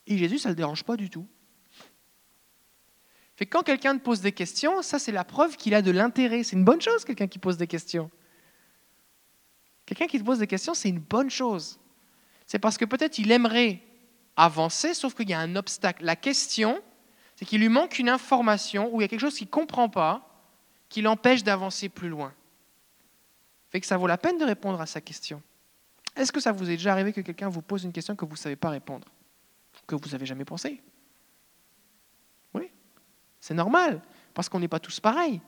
[0.06, 1.26] Et Jésus, ça ne le dérange pas du tout.
[3.36, 6.44] Fait quand quelqu'un te pose des questions, ça c'est la preuve qu'il a de l'intérêt.
[6.44, 8.10] C'est une bonne chose, quelqu'un qui pose des questions.
[9.86, 11.78] Quelqu'un qui te pose des questions, c'est une bonne chose.
[12.46, 13.80] C'est parce que peut-être il aimerait
[14.36, 16.04] avancer, sauf qu'il y a un obstacle.
[16.04, 16.80] La question,
[17.36, 19.88] c'est qu'il lui manque une information ou il y a quelque chose qu'il ne comprend
[19.88, 20.30] pas
[20.88, 22.32] qui l'empêche d'avancer plus loin.
[23.70, 25.42] Fait que ça vaut la peine de répondre à sa question.
[26.14, 28.34] Est-ce que ça vous est déjà arrivé que quelqu'un vous pose une question que vous
[28.34, 29.08] ne savez pas répondre?
[29.88, 30.80] Que vous n'avez jamais pensé?
[33.44, 34.00] C'est normal,
[34.32, 35.38] parce qu'on n'est pas tous pareils.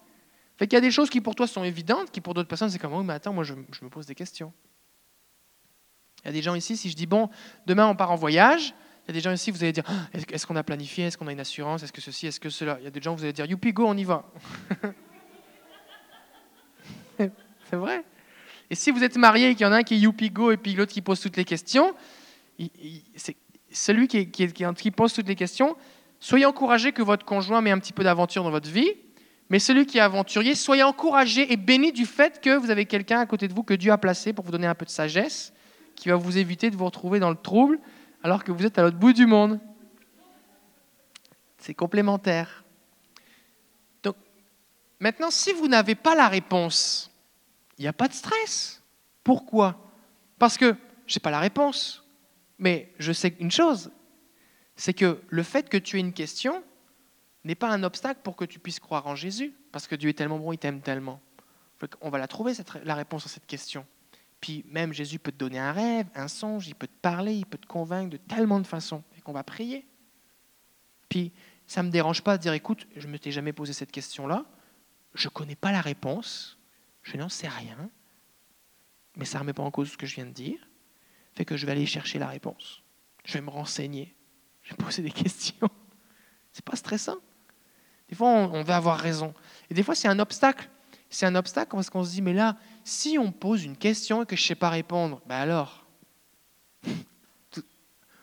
[0.59, 2.69] Fait qu'il y a des choses qui pour toi sont évidentes, qui pour d'autres personnes
[2.69, 4.53] c'est comme, oui, mais attends, moi je, me pose des questions.
[6.23, 7.31] Il y a des gens ici, si je dis, bon,
[7.65, 10.09] demain on part en voyage, il y a des gens ici, vous allez dire, ah,
[10.13, 12.77] est-ce qu'on a planifié, est-ce qu'on a une assurance, est-ce que ceci, est-ce que cela?
[12.81, 14.31] Il y a des gens, vous allez dire, youpi, go, on y va.
[17.17, 18.05] c'est vrai.
[18.69, 20.51] Et si vous êtes marié et qu'il y en a un qui est youpi, go,
[20.51, 21.95] et puis l'autre qui pose toutes les questions,
[23.17, 23.37] c'est
[23.71, 25.79] celui qui, qui, pose toutes les questions,
[26.21, 28.93] soyez encouragé que votre conjoint met un petit peu d'aventure dans votre vie,
[29.49, 33.21] mais celui qui est aventurier, soyez encouragé et béni du fait que vous avez quelqu'un
[33.21, 35.53] à côté de vous que Dieu a placé pour vous donner un peu de sagesse,
[35.95, 37.79] qui va vous éviter de vous retrouver dans le trouble
[38.23, 39.61] alors que vous êtes à l'autre bout du monde.
[41.59, 42.65] C'est complémentaire.
[44.03, 44.17] Donc,
[44.99, 47.11] maintenant, si vous n'avez pas la réponse,
[47.79, 48.83] il n'y a pas de stress.
[49.23, 49.81] Pourquoi?
[50.39, 50.75] Parce que
[51.07, 52.05] je n'ai pas la réponse.
[52.59, 53.91] Mais je sais une chose,
[54.77, 56.63] c'est que le fait que tu aies une question
[57.45, 60.15] n'est pas un obstacle pour que tu puisses croire en Jésus, parce que Dieu est
[60.15, 61.21] tellement bon, il t'aime tellement.
[62.01, 62.53] On va la trouver,
[62.85, 63.87] la réponse à cette question.
[64.41, 67.47] Puis même Jésus peut te donner un rêve, un songe, il peut te parler, il
[67.47, 69.87] peut te convaincre de tellement de façons, et qu'on va prier.
[71.09, 71.33] Puis
[71.67, 73.93] ça ne me dérange pas de dire, écoute, je ne me t'ai jamais posé cette
[73.93, 74.45] question-là,
[75.15, 76.59] je ne connais pas la réponse,
[77.03, 77.91] je n'en sais rien,
[79.17, 80.69] mais ça ne remet pas en cause ce que je viens de dire,
[81.35, 82.83] fait que je vais aller chercher la réponse.
[83.25, 84.16] Je vais me renseigner,
[84.67, 85.69] je vais poser des questions.
[86.53, 87.19] C'est pas stressant.
[88.09, 89.33] Des fois, on veut avoir raison.
[89.71, 90.69] Et des fois, c'est un obstacle.
[91.11, 94.27] C'est un obstacle parce qu'on se dit, mais là, si on pose une question et
[94.27, 95.85] que je ne sais pas répondre, ben alors,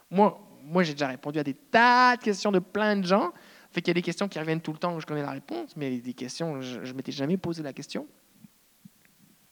[0.10, 3.34] moi, moi j'ai déjà répondu à des tas de questions de plein de gens.
[3.71, 5.32] Fait qu'il y a des questions qui reviennent tout le temps où je connais la
[5.32, 8.08] réponse, mais des questions, je ne m'étais jamais posé la question.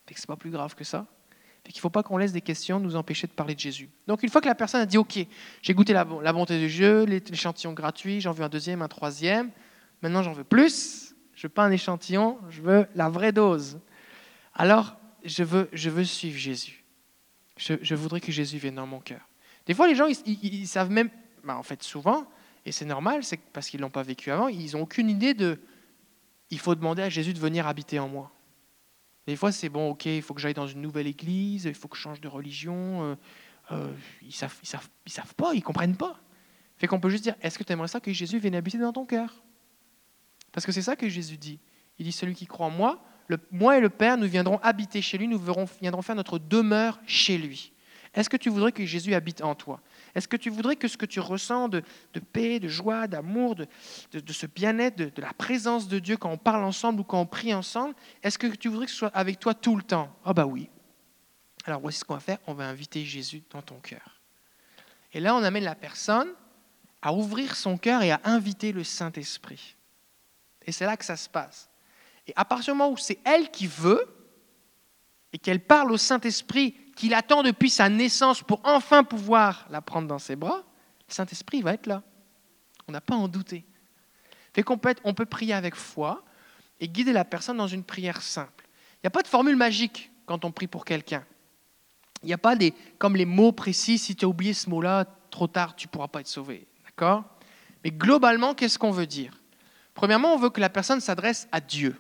[0.08, 1.08] Fait que c'est pas plus grave que ça.
[1.72, 3.90] Fait qu'il ne faut pas qu'on laisse des questions nous empêcher de parler de Jésus.
[4.06, 5.26] Donc une fois que la personne a dit OK,
[5.62, 9.52] j'ai goûté la, bonté de Dieu, l'échantillon gratuit, j'en veux un deuxième, un troisième,
[10.02, 13.80] maintenant j'en veux plus, je veux pas un échantillon, je veux la vraie dose.
[14.54, 16.84] Alors je veux, je veux suivre Jésus.
[17.56, 19.22] Je, voudrais que Jésus vienne dans mon cœur.
[19.66, 21.10] Des fois les gens, ils, savent même,
[21.46, 22.26] ben, en fait souvent,
[22.66, 25.34] et c'est normal, c'est parce qu'ils ne l'ont pas vécu avant, ils n'ont aucune idée
[25.34, 25.58] de,
[26.50, 28.30] il faut demander à Jésus de venir habiter en moi.
[29.28, 31.88] Des fois, c'est bon, ok, il faut que j'aille dans une nouvelle église, il faut
[31.88, 33.04] que je change de religion.
[33.04, 33.16] Euh,
[33.72, 36.20] euh, ils ne savent, ils savent, ils savent pas, ils ne comprennent pas.
[36.78, 38.92] Fait qu'on peut juste dire, est-ce que tu aimerais ça que Jésus vienne habiter dans
[38.92, 39.44] ton cœur?
[40.52, 41.60] Parce que c'est ça que Jésus dit.
[42.00, 43.04] Il dit, celui qui croit en moi,
[43.52, 45.40] moi et le Père, nous viendrons habiter chez lui, nous
[45.80, 47.72] viendrons faire notre demeure chez lui.
[48.14, 49.80] Est-ce que tu voudrais que Jésus habite en toi?
[50.16, 51.84] Est-ce que tu voudrais que ce que tu ressens de,
[52.34, 53.68] paix, de joie, d'amour, de,
[54.12, 57.54] ce bien-être, de, la présence de Dieu quand on parle ensemble ou quand on prie
[57.54, 60.14] ensemble, est-ce que tu voudrais que ce soit avec toi tout le temps?
[60.26, 60.70] Ah bah oui.
[61.66, 64.20] Alors voici ce qu'on va faire, on va inviter Jésus dans ton cœur.
[65.14, 66.30] Et là, on amène la personne
[67.02, 69.76] à ouvrir son cœur et à inviter le Saint-Esprit.
[70.66, 71.70] Et c'est là que ça se passe.
[72.28, 74.06] Et à partir du moment où c'est elle qui veut,
[75.34, 80.08] et qu'elle parle au Saint-Esprit qu'il attend depuis sa naissance pour enfin pouvoir la prendre
[80.08, 80.62] dans ses bras,
[81.08, 82.04] le Saint-Esprit va être là.
[82.88, 83.66] On n'a pas à en douter.
[84.54, 86.24] Fait qu'on peut, on peut prier avec foi
[86.80, 88.68] et guider la personne dans une prière simple.
[88.98, 91.26] Il n'y a pas de formule magique quand on prie pour quelqu'un.
[92.22, 95.06] Il n'y a pas des, comme les mots précis, si tu as oublié ce mot-là,
[95.32, 96.68] trop tard, tu ne pourras pas être sauvé.
[96.86, 97.24] D'accord?
[97.84, 99.42] Mais globalement, qu'est-ce qu'on veut dire?
[99.96, 102.00] Premièrement, on veut que la personne s'adresse à Dieu.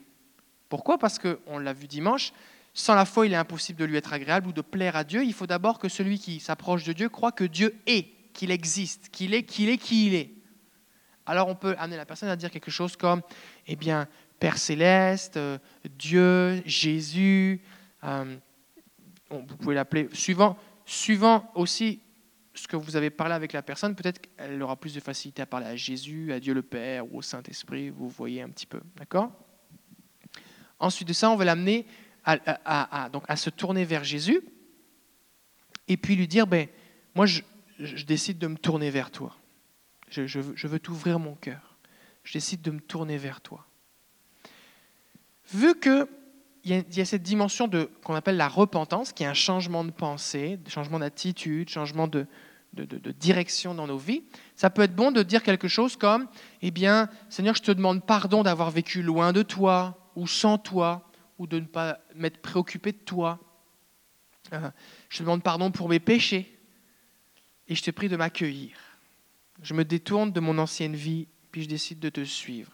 [0.70, 1.00] Pourquoi?
[1.00, 2.34] Parce qu'on l'a vu dimanche,
[2.74, 5.24] sans la foi, il est impossible de lui être agréable ou de plaire à Dieu.
[5.24, 9.10] Il faut d'abord que celui qui s'approche de Dieu croit que Dieu est, qu'il existe,
[9.10, 10.32] qu'il est, qu'il est qui il est.
[11.26, 13.22] Alors on peut amener la personne à dire quelque chose comme,
[13.68, 14.08] eh bien,
[14.40, 15.58] Père céleste, euh,
[15.98, 17.62] Dieu, Jésus,
[18.04, 18.38] euh,
[19.30, 22.02] vous pouvez l'appeler, suivant, suivant aussi
[22.54, 25.46] ce que vous avez parlé avec la personne, peut-être qu'elle aura plus de facilité à
[25.46, 28.82] parler à Jésus, à Dieu le Père ou au Saint-Esprit, vous voyez un petit peu,
[28.96, 29.32] d'accord?
[30.80, 31.86] Ensuite de ça, on va l'amener
[32.24, 34.42] à, donc à se tourner vers Jésus
[35.88, 36.68] et puis lui dire, ben,
[37.16, 37.42] moi je,
[38.06, 39.36] décide de me tourner vers toi.
[40.10, 41.78] Je, veux t'ouvrir mon cœur.
[42.24, 43.66] Je décide de me tourner vers toi.
[45.52, 46.08] Vu qu'il
[46.66, 47.70] y, y a cette dimension
[48.04, 52.28] qu'on appelle la repentance, qui est un changement de pensée, changement d'attitude, changement de,
[52.74, 54.24] de, de, direction dans nos vies,
[54.56, 56.28] ça peut être bon de dire quelque chose comme,
[56.62, 61.11] eh bien, Seigneur, je te demande pardon d'avoir vécu loin de toi ou sans toi,
[61.42, 63.40] ou de ne pas m'être préoccupé de toi.
[64.54, 64.70] Euh,
[65.10, 66.56] je te demande pardon pour mes péchés
[67.68, 68.78] et je te prie de m'accueillir.
[69.64, 72.72] Je me détourne de mon ancienne vie, puis je décide de te suivre.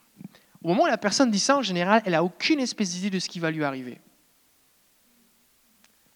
[0.62, 3.20] Au moment où la personne dit ça, en général, elle n'a aucune espèce d'idée de
[3.20, 4.02] ce qui va lui arriver.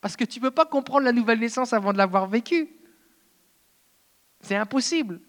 [0.02, 2.70] Parce que tu ne peux pas comprendre la nouvelle naissance avant de l'avoir vécue.
[4.42, 5.22] C'est impossible.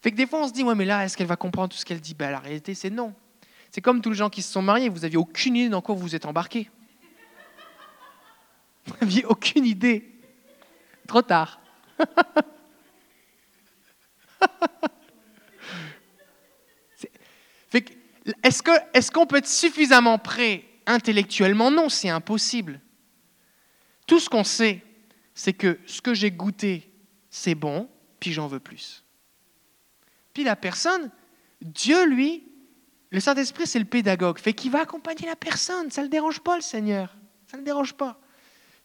[0.00, 1.78] Fait que des fois, on se dit, ouais, mais là, est-ce qu'elle va comprendre tout
[1.78, 2.14] ce qu'elle dit?
[2.14, 3.14] Ben, La réalité, c'est non.
[3.72, 5.94] C'est comme tous les gens qui se sont mariés, vous n'aviez aucune idée dans quoi
[5.94, 6.68] vous vous êtes embarqué.
[8.86, 10.12] Vous n'aviez aucune idée.
[11.06, 11.58] Trop tard.
[18.42, 21.70] Est-ce qu'on peut être suffisamment prêt intellectuellement?
[21.70, 22.78] Non, c'est impossible.
[24.06, 24.84] Tout ce qu'on sait,
[25.34, 26.92] c'est que ce que j'ai goûté,
[27.30, 27.88] c'est bon,
[28.20, 29.02] puis j'en veux plus.
[30.34, 31.10] Puis la personne,
[31.62, 32.51] Dieu, lui,
[33.12, 34.38] le Saint-Esprit, c'est le pédagogue.
[34.38, 35.90] Fait qu'il va accompagner la personne.
[35.90, 37.14] Ça ne le dérange pas, le Seigneur.
[37.46, 38.18] Ça ne le dérange pas.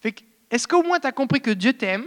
[0.01, 0.13] Fait
[0.51, 2.05] est-ce qu'au moins tu as compris que Dieu t'aime,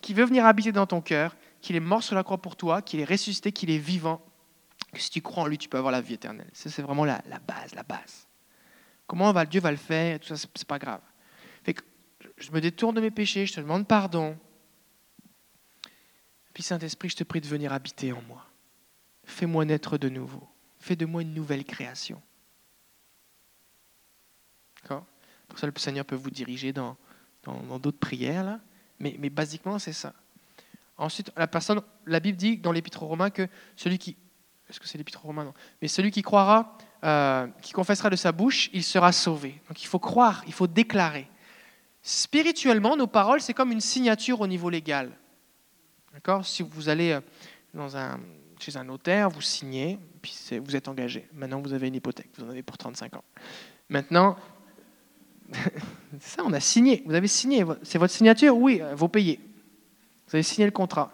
[0.00, 2.80] qu'il veut venir habiter dans ton cœur, qu'il est mort sur la croix pour toi,
[2.80, 4.24] qu'il est ressuscité, qu'il est vivant,
[4.92, 6.48] que si tu crois en lui, tu peux avoir la vie éternelle?
[6.52, 8.28] Ça, c'est vraiment la, base, la base.
[9.08, 11.00] Comment va, Dieu va le faire, tout ça, c'est pas grave.
[12.36, 14.38] je me détourne de mes péchés, je te demande pardon.
[16.54, 18.44] Puis Saint-Esprit, je te prie de venir habiter en moi.
[19.24, 20.48] Fais-moi naître de nouveau.
[20.88, 22.18] Fais de moi une nouvelle création.
[24.80, 25.04] D'accord?
[25.46, 26.96] Pour ça, le Seigneur peut vous diriger dans
[27.44, 28.58] d'autres dans, prières.
[28.98, 30.14] Mais, mais basiquement, c'est ça.
[30.96, 34.16] Ensuite, la personne, la Bible dit dans l'Épître aux Romains que celui qui,
[34.66, 35.44] est-ce que c'est l'Épître aux Romains?
[35.44, 35.54] Non.
[35.82, 39.60] Mais celui qui croira, euh, qui confessera de sa bouche, il sera sauvé.
[39.68, 41.28] Donc il faut croire, il faut déclarer.
[42.00, 45.12] Spirituellement, nos paroles, c'est comme une signature au niveau légal.
[46.14, 46.46] D'accord?
[46.46, 47.20] Si vous allez euh,
[47.74, 48.18] dans un,
[48.62, 50.34] chez un notaire, vous signez, puis
[50.64, 51.28] vous êtes engagé.
[51.34, 53.24] Maintenant, vous avez une hypothèque, vous en avez pour 35 ans.
[53.88, 54.36] Maintenant,
[56.20, 57.02] ça, on a signé.
[57.06, 57.64] Vous avez signé.
[57.82, 59.40] C'est votre signature Oui, euh, vous payez.
[60.28, 61.12] Vous avez signé le contrat.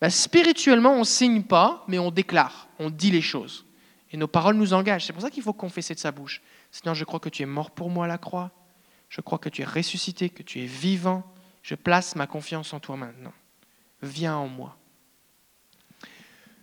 [0.00, 3.66] Ben, spirituellement, on ne signe pas, mais on déclare, on dit les choses.
[4.12, 5.06] Et nos paroles nous engagent.
[5.06, 6.42] C'est pour ça qu'il faut confesser de sa bouche.
[6.70, 8.50] Seigneur, je crois que tu es mort pour moi à la croix.
[9.08, 11.22] Je crois que tu es ressuscité, que tu es vivant.
[11.62, 13.32] Je place ma confiance en toi maintenant.
[14.02, 14.76] Viens en moi.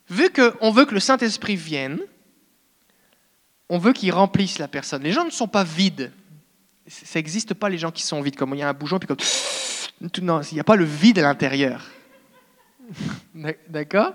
[0.10, 2.00] Vu qu'on veut que le Saint-Esprit vienne,
[3.70, 5.04] on veut qu'il remplisse la personne.
[5.04, 6.12] Les gens ne sont pas vides.
[6.88, 9.08] Ça n'existe pas les gens qui sont vides, comme il y a un bougeon, puis
[9.08, 9.18] comme
[10.22, 11.84] non, il n'y a pas le vide à l'intérieur.
[13.68, 14.14] D'accord?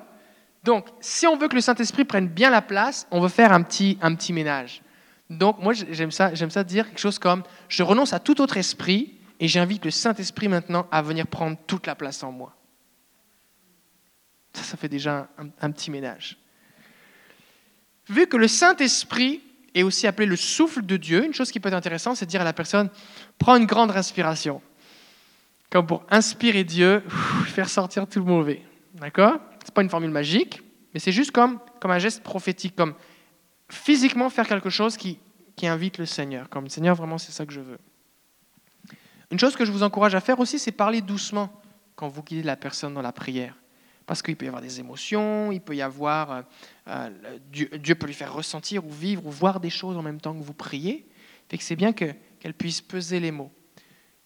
[0.62, 3.62] Donc, si on veut que le Saint-Esprit prenne bien la place, on veut faire un
[3.62, 4.82] petit, un petit ménage.
[5.28, 8.56] Donc, moi, j'aime ça, j'aime ça dire quelque chose comme je renonce à tout autre
[8.56, 12.54] esprit et j'invite le Saint-Esprit maintenant à venir prendre toute la place en moi.
[14.52, 15.28] Ça, fait déjà
[15.60, 16.36] un, petit ménage.
[18.08, 19.40] Vu que le Saint-Esprit
[19.74, 22.30] est aussi appelé le souffle de Dieu, une chose qui peut être intéressante, c'est de
[22.30, 22.90] dire à la personne
[23.38, 24.60] prends une grande respiration
[25.72, 27.02] comme pour inspirer Dieu,
[27.46, 28.62] faire sortir tout le mauvais.
[28.94, 29.38] D'accord?
[29.62, 30.60] Ce n'est pas une formule magique,
[30.92, 32.94] mais c'est juste comme, comme un geste prophétique, comme
[33.70, 35.18] physiquement faire quelque chose qui,
[35.56, 36.50] qui invite le Seigneur.
[36.50, 37.78] Comme Seigneur, vraiment, c'est ça que je veux.
[39.30, 41.50] Une chose que je vous encourage à faire aussi, c'est parler doucement
[41.96, 43.56] quand vous guidez la personne dans la prière.
[44.06, 46.32] Parce qu'il peut y avoir des émotions, il peut y avoir.
[46.32, 46.42] Euh,
[46.88, 50.34] euh, Dieu, peut lui faire ressentir ou vivre ou voir des choses en même temps
[50.34, 51.06] que vous priez.
[51.48, 53.52] Fait que c'est bien qu'elle puisse peser les mots.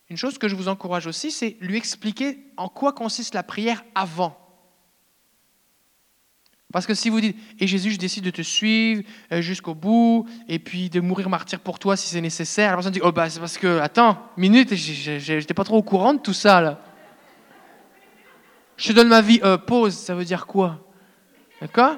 [0.09, 3.85] Une chose que je vous encourage aussi, c'est lui expliquer en quoi consiste la prière
[3.95, 4.39] avant.
[6.72, 9.03] Parce que si vous dites, et Jésus, je décide de te suivre
[9.33, 12.93] euh, jusqu'au bout, et puis de mourir martyr pour toi si c'est nécessaire, la personne
[12.93, 16.33] dit, oh bah c'est parce que, attends, minute, j'étais pas trop au courant de tout
[16.33, 16.81] ça là.
[18.77, 20.85] Je donne ma vie, euh, pause, ça veut dire quoi?
[21.61, 21.97] D'accord?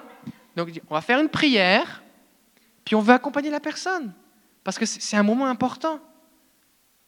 [0.56, 2.02] Donc on va faire une prière,
[2.84, 4.12] puis on veut accompagner la personne,
[4.64, 6.00] parce que c'est un moment important.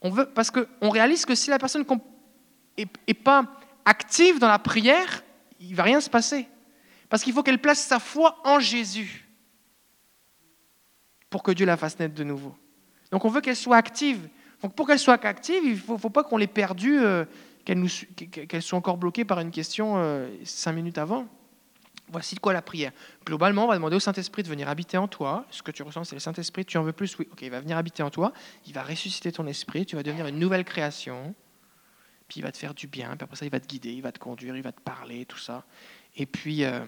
[0.00, 1.84] On veut, parce qu'on réalise que si la personne
[2.76, 3.44] n'est pas
[3.84, 5.22] active dans la prière,
[5.60, 6.48] il ne va rien se passer.
[7.08, 9.28] Parce qu'il faut qu'elle place sa foi en Jésus
[11.28, 12.54] pour que Dieu la fasse naître de nouveau.
[13.10, 14.28] Donc on veut qu'elle soit active.
[14.62, 17.24] Donc pour qu'elle soit active, il ne faut, faut, pas qu'on l'ait perdue, euh,
[17.64, 21.26] qu'elle soit encore bloquée par une question euh, cinq minutes avant.
[22.08, 22.92] Voici de quoi la prière.
[23.24, 25.46] Globalement, on va demander au Saint-Esprit de venir habiter en toi.
[25.50, 26.64] Ce que tu ressens, c'est le Saint-Esprit.
[26.64, 27.28] Tu en veux plus Oui.
[27.30, 28.32] Ok, il va venir habiter en toi.
[28.66, 29.86] Il va ressusciter ton esprit.
[29.86, 31.34] Tu vas devenir une nouvelle création.
[32.26, 33.10] Puis il va te faire du bien.
[33.10, 35.24] Puis après ça, il va te guider, il va te conduire, il va te parler,
[35.24, 35.64] tout ça.
[36.16, 36.80] Et puis, euh,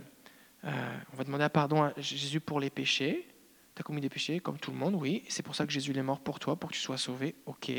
[0.64, 3.28] euh, on va demander pardon à Jésus pour les péchés.
[3.74, 5.24] Tu as commis des péchés, comme tout le monde, oui.
[5.28, 7.34] C'est pour ça que Jésus est mort pour toi, pour que tu sois sauvé.
[7.46, 7.70] Ok.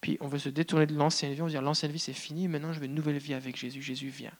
[0.00, 1.42] Puis on veut se détourner de l'ancienne vie.
[1.42, 2.48] On va dire l'ancienne vie, c'est fini.
[2.48, 3.82] Maintenant, je veux une nouvelle vie avec Jésus.
[3.82, 4.32] Jésus vient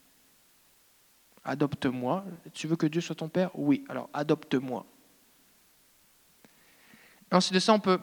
[1.48, 2.24] adopte-moi.
[2.52, 3.50] Tu veux que Dieu soit ton Père?
[3.54, 4.86] Oui, alors adopte-moi.
[7.32, 7.98] Ensuite de ça, on peut,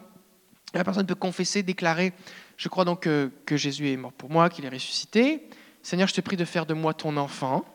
[0.74, 2.14] la personne peut confesser, déclarer,
[2.58, 5.49] je crois donc que Jésus est mort pour moi, qu'il est ressuscité.
[5.82, 7.66] Seigneur, je te prie de faire de moi ton enfant.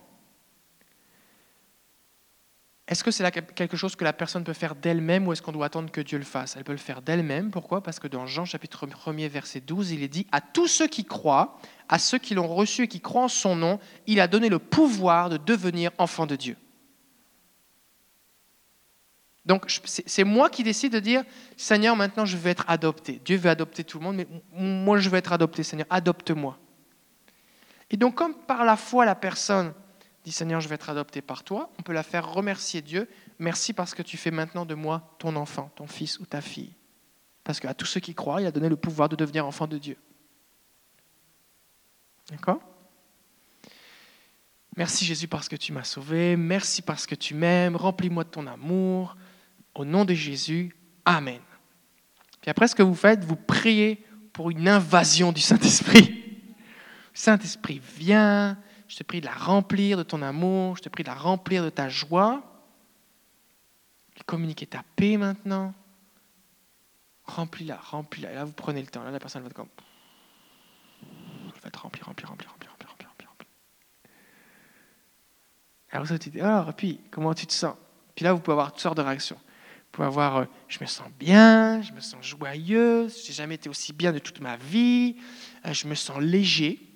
[2.90, 5.66] Est-ce que c'est quelque chose que la personne peut faire d'elle-même ou est-ce qu'on doit
[5.66, 6.56] attendre que Dieu le fasse?
[6.56, 7.52] Elle peut le faire d'elle-même.
[7.52, 7.84] Pourquoi?
[7.84, 11.04] Parce que dans Jean chapitre 1 verset 12, il est dit, à tous ceux qui
[11.04, 13.78] croient, à ceux qui l'ont reçu et qui croient en son nom,
[14.08, 16.56] il a donné le pouvoir de devenir enfant de Dieu.
[19.46, 21.22] Donc c'est moi qui décide de dire,
[21.56, 23.20] Seigneur, maintenant je veux être adopté.
[23.24, 25.62] Dieu veut adopter tout le monde, mais moi je veux être adopté.
[25.62, 26.58] Seigneur, adopte-moi.
[27.88, 29.74] Et donc comme par la foi la personne
[30.32, 33.08] Seigneur, je vais être adopté par toi, on peut la faire remercier Dieu.
[33.38, 36.74] Merci parce que tu fais maintenant de moi ton enfant, ton fils ou ta fille.
[37.44, 39.78] Parce qu'à tous ceux qui croient, il a donné le pouvoir de devenir enfant de
[39.78, 39.96] Dieu.
[42.30, 42.60] D'accord?
[44.76, 46.36] Merci Jésus parce que tu m'as sauvé.
[46.36, 47.76] Merci parce que tu m'aimes.
[47.76, 49.16] Remplis-moi de ton amour.
[49.74, 50.74] Au nom de Jésus,
[51.04, 51.40] Amen.
[52.40, 56.24] Puis après, ce que vous faites, vous priez pour une invasion du Saint-Esprit.
[57.12, 58.58] Saint-Esprit, viens,
[58.90, 61.62] je te prie de la remplir de ton amour, je te prie de la remplir
[61.62, 62.42] de ta joie.
[64.26, 65.72] Communiquer ta paix maintenant.
[67.24, 68.32] Remplis-la, remplis-la.
[68.32, 69.04] Et là, vous prenez le temps.
[69.04, 69.68] Là, la personne va être comme.
[71.72, 73.30] remplir, remplir, remplir, remplir, remplir, remplir.
[75.92, 77.76] Alors ça, tu dis, alors, et puis, comment tu te sens?
[78.16, 79.36] Puis là, vous pouvez avoir toutes sortes de réactions.
[79.36, 83.68] Vous pouvez avoir, euh, je me sens bien, je me sens joyeux, j'ai jamais été
[83.68, 85.16] aussi bien de toute ma vie,
[85.64, 86.89] euh, je me sens léger.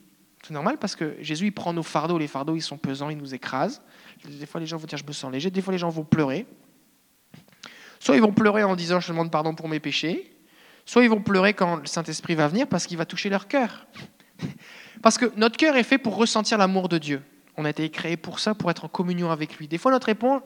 [0.46, 3.34] C'est normal parce que Jésus, prend nos fardeaux, les fardeaux, ils sont pesants, ils nous
[3.34, 3.80] écrasent.
[4.28, 6.04] Des fois, les gens vont dire, je me sens léger, des fois, les gens vont
[6.04, 6.46] pleurer.
[7.98, 10.36] Soit ils vont pleurer en disant, je demande pardon pour mes péchés,
[10.84, 13.86] soit ils vont pleurer quand le Saint-Esprit va venir parce qu'il va toucher leur cœur.
[15.02, 17.20] Parce que notre cœur est fait pour ressentir l'amour de Dieu.
[17.58, 19.68] On a été créé pour ça, pour être en communion avec lui.
[19.68, 20.40] Des fois, notre, éponge,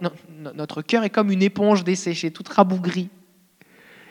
[0.54, 3.08] notre cœur est comme une éponge desséchée, toute rabougrie.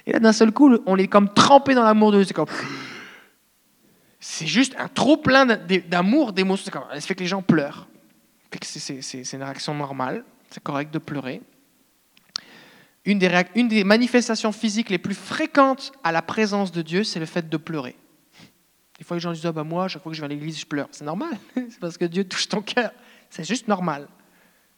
[0.05, 2.27] Et là, d'un seul coup, on est comme trempé dans l'amour de Dieu.
[2.27, 2.47] C'est comme...
[4.29, 6.69] C'est juste un trop plein d'amour, d'émotion.
[6.69, 7.87] Ça fait que les gens pleurent.
[8.61, 10.25] C'est une réaction normale.
[10.49, 11.41] C'est correct de pleurer.
[13.05, 17.47] Une des, manifestations physiques les plus fréquentes à la présence de Dieu, c'est le fait
[17.47, 17.95] de pleurer.
[18.99, 20.59] Des fois, les gens disent ah, bah, Moi, chaque fois que je vais à l'église,
[20.59, 20.89] je pleure.
[20.91, 21.31] C'est normal.
[21.55, 22.91] c'est parce que Dieu touche ton cœur.
[23.29, 24.09] C'est juste normal.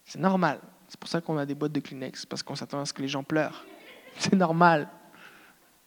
[0.05, 0.59] C'est normal.
[0.87, 3.01] C'est pour ça qu'on a des boîtes de Kleenex, parce qu'on s'attend à ce que
[3.01, 3.65] les gens pleurent.
[4.19, 4.87] C'est normal.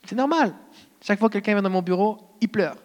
[0.04, 0.52] C'est normal.
[1.00, 2.76] Chaque fois que quelqu'un vient dans mon bureau, il pleure.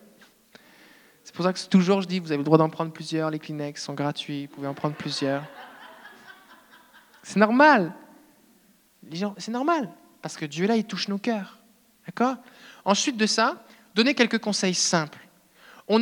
[1.27, 3.29] C'est pour ça que toujours je dis Vous avez le droit d'en prendre plusieurs.
[3.29, 4.45] Les Kleenex sont gratuits.
[4.45, 5.43] Vous pouvez en prendre plusieurs.
[7.21, 7.93] C'est normal.
[9.37, 9.89] C'est normal.
[10.21, 11.57] Parce que Dieu, là, il touche nos cœurs.
[12.05, 12.37] D'accord?
[12.85, 13.61] Ensuite de ça,
[13.93, 15.19] donnez quelques conseils simples
[15.89, 16.01] on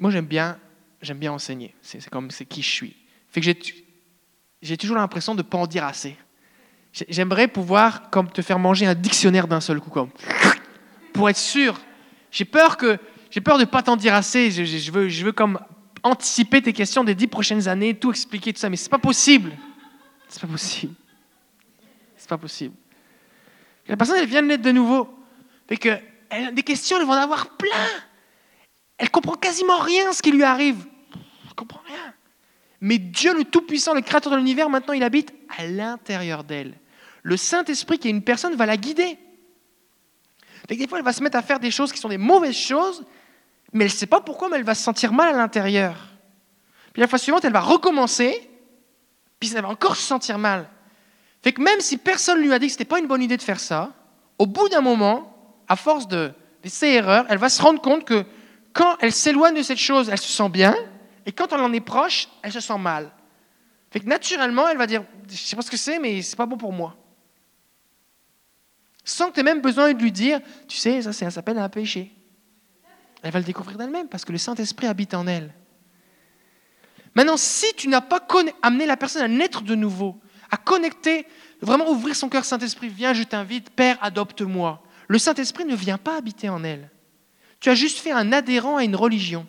[0.00, 0.56] moi, j'aime bien,
[1.02, 1.74] j'aime bien enseigner.
[1.82, 2.96] C'est comme c'est qui je suis.
[3.28, 3.50] Fait que
[4.62, 6.16] j'ai toujours l'impression de ne pas en dire assez.
[6.92, 10.10] J'aimerais pouvoir comme te faire manger un dictionnaire d'un seul coup, comme
[11.12, 11.80] pour être sûr.
[12.34, 12.98] J'ai peur que
[13.30, 14.50] j'ai peur de pas t'en dire assez.
[14.50, 15.60] Je, veux, je veux comme
[16.02, 19.52] anticiper tes questions des dix prochaines années, tout expliquer tout ça, mais c'est pas possible.
[20.28, 20.94] C'est pas possible.
[22.16, 22.74] C'est pas possible.
[23.86, 25.08] La personne elle vient de naître de nouveau.
[25.68, 25.96] Fait que
[26.50, 27.70] des questions, elles vont en avoir plein.
[28.98, 30.84] Elle comprend quasiment rien ce qui lui arrive.
[31.46, 32.14] Elle comprend rien.
[32.80, 36.74] Mais Dieu le Tout-Puissant, le Créateur de l'univers, maintenant, il habite à l'intérieur d'elle.
[37.22, 39.18] Le Saint-Esprit, qui est une personne, va la guider.
[40.68, 43.04] Des fois, elle va se mettre à faire des choses qui sont des mauvaises choses,
[43.72, 45.96] mais elle ne sait pas pourquoi, mais elle va se sentir mal à l'intérieur.
[46.92, 48.48] Puis la fois suivante, elle va recommencer,
[49.40, 50.68] puis elle va encore se sentir mal.
[51.42, 53.22] Fait que même si personne ne lui a dit que ce n'était pas une bonne
[53.22, 53.92] idée de faire ça,
[54.38, 55.30] au bout d'un moment,
[55.68, 56.32] à force de,
[56.64, 58.24] ses erreurs, elle va se rendre compte que
[58.72, 60.74] quand elle s'éloigne de cette chose, elle se sent bien,
[61.26, 63.10] et quand elle en est proche, elle se sent mal.
[63.90, 66.36] Fait que naturellement, elle va dire, je ne sais pas ce que c'est, mais c'est
[66.36, 66.96] pas bon pour moi.
[69.04, 71.68] Sans que tu aies même besoin de lui dire, tu sais, ça, ça s'appelle un
[71.68, 72.12] péché.
[73.22, 75.52] Elle va le découvrir d'elle-même parce que le Saint-Esprit habite en elle.
[77.14, 78.26] Maintenant, si tu n'as pas
[78.62, 81.26] amené la personne à naître de nouveau, à connecter,
[81.60, 84.82] vraiment ouvrir son cœur, Saint-Esprit, viens, je t'invite, Père, adopte-moi.
[85.08, 86.90] Le Saint-Esprit ne vient pas habiter en elle.
[87.60, 89.46] Tu as juste fait un adhérent à une religion.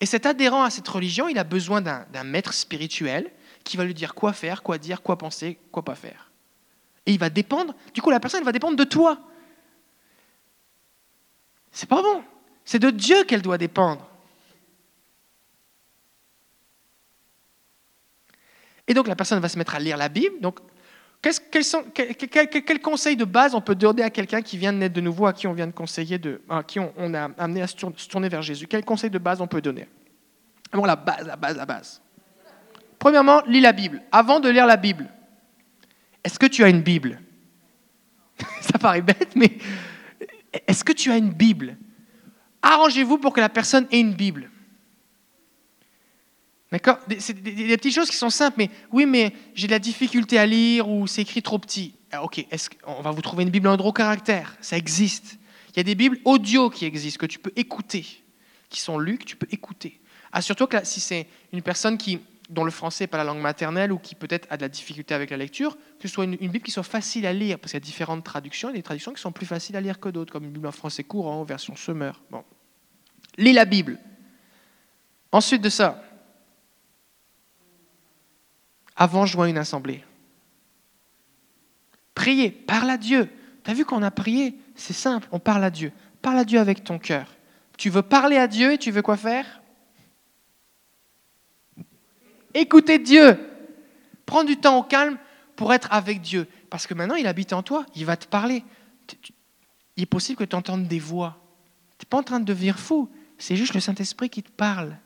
[0.00, 3.30] Et cet adhérent à cette religion, il a besoin d'un maître spirituel
[3.62, 6.32] qui va lui dire quoi faire, quoi dire, quoi penser, quoi pas faire.
[7.06, 9.18] Et il va dépendre, du coup la personne va dépendre de toi.
[11.70, 12.22] C'est pas bon.
[12.64, 14.08] C'est de Dieu qu'elle doit dépendre.
[18.86, 20.40] Et donc la personne va se mettre à lire la Bible.
[20.40, 20.60] Donc
[21.50, 24.94] quels, sont, quel, conseil de base on peut donner à quelqu'un qui vient de naître
[24.94, 27.66] de nouveau, à qui on vient de conseiller, de, à qui on, a amené à
[27.66, 27.76] se
[28.08, 28.66] tourner vers Jésus?
[28.66, 29.88] Quel conseil de base on peut donner?
[30.72, 32.02] Bon, la base, la base, la base.
[32.98, 34.02] Premièrement, lis la Bible.
[34.12, 35.08] Avant de lire la Bible,
[36.24, 37.20] est-ce que tu as une Bible?
[38.60, 39.58] Ça paraît bête, mais
[40.66, 41.76] est-ce que tu as une Bible?
[42.62, 44.50] Arrangez-vous pour que la personne ait une Bible.
[46.72, 46.98] D'accord?
[47.18, 50.46] C'est des, petites choses qui sont simples, mais oui, mais j'ai de la difficulté à
[50.46, 51.94] lire ou c'est écrit trop petit.
[52.10, 52.44] Ah, ok,
[52.86, 55.38] on va vous trouver une Bible en gros caractère Ça existe.
[55.70, 58.06] Il y a des Bibles audio qui existent, que tu peux écouter,
[58.70, 60.00] qui sont lues, que tu peux écouter.
[60.32, 62.18] Assure-toi que si c'est une personne qui,
[62.50, 65.14] dont le français n'est pas la langue maternelle ou qui peut-être a de la difficulté
[65.14, 67.80] avec la lecture, que ce soit une, Bible qui soit facile à lire, parce qu'il
[67.80, 70.32] y a différentes traductions, et des traductions qui sont plus faciles à lire que d'autres,
[70.32, 72.22] comme une Bible en français courant, version semeur.
[72.30, 72.44] Bon.
[73.38, 73.98] Lis la Bible.
[75.32, 76.04] Ensuite de ça,
[78.96, 80.04] avant joindre une assemblée.
[82.14, 83.28] Priez, parle à Dieu.
[83.64, 84.56] Tu as vu qu'on a prié?
[84.76, 85.92] C'est simple, on parle à Dieu.
[86.22, 87.26] Parle à Dieu avec ton cœur.
[87.76, 89.60] Tu veux parler à Dieu et tu veux quoi faire?
[92.54, 93.38] Écouter Dieu.
[94.26, 95.18] Prends du temps au calme
[95.56, 96.46] pour être avec Dieu.
[96.70, 98.64] Parce que maintenant, il habite en toi, il va te parler.
[99.96, 101.38] Il est possible que tu entendes des voix.
[101.98, 103.10] Tu n'es pas en train de devenir fou.
[103.38, 104.96] C'est juste le Saint-Esprit qui te parle.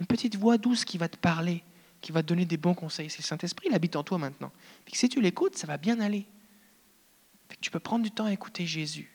[0.00, 1.62] Une petite voix douce qui va te parler
[2.06, 3.10] qui va te donner des bons conseils.
[3.10, 4.52] C'est le Saint-Esprit, il habite en toi maintenant.
[4.92, 6.24] si tu l'écoutes, ça va bien aller.
[7.60, 9.10] tu peux prendre du temps à écouter Jésus.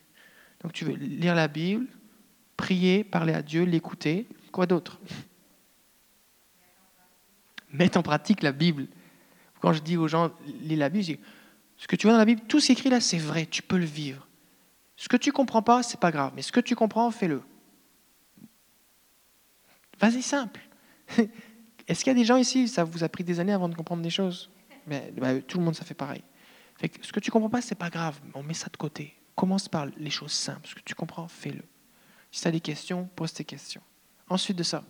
[0.62, 1.88] Donc tu veux lire la Bible,
[2.58, 4.28] prier, parler à Dieu, l'écouter.
[4.52, 5.00] Quoi d'autre?
[7.74, 8.88] Mettre en pratique la Bible.
[9.59, 11.19] Quand je dis aux gens, lis la Bible, je dis,
[11.78, 13.45] ce que tu vois dans la Bible, tout ce qui est écrit là, c'est vrai,
[13.45, 14.28] tu peux le vivre.
[14.97, 17.41] Ce que tu comprends pas, c'est pas grave, mais ce que tu comprends, fais-le.
[19.99, 20.61] Vas-y simple.
[21.88, 23.76] Est-ce qu'il y a des gens ici, ça vous a pris des années avant de
[23.76, 24.49] comprendre des choses?
[24.88, 26.24] Mais, bah, Tout le monde, ça fait pareil.
[27.01, 29.15] ce que tu comprends pas, c'est pas grave, on met ça de côté.
[29.36, 30.67] Commence par les choses simples.
[30.67, 31.63] Ce que tu comprends, fais-le.
[32.32, 33.82] Si tu as des questions, pose tes questions.
[34.30, 34.84] Ensuite de ça,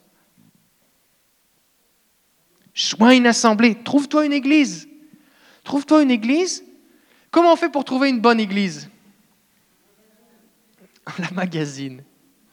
[2.88, 3.75] sois une assemblée.
[3.75, 4.88] Trouve-toi une église.
[5.63, 6.63] Trouve-toi une église.
[7.29, 8.89] Comment on fait pour trouver une bonne église?
[11.19, 12.03] La magazine.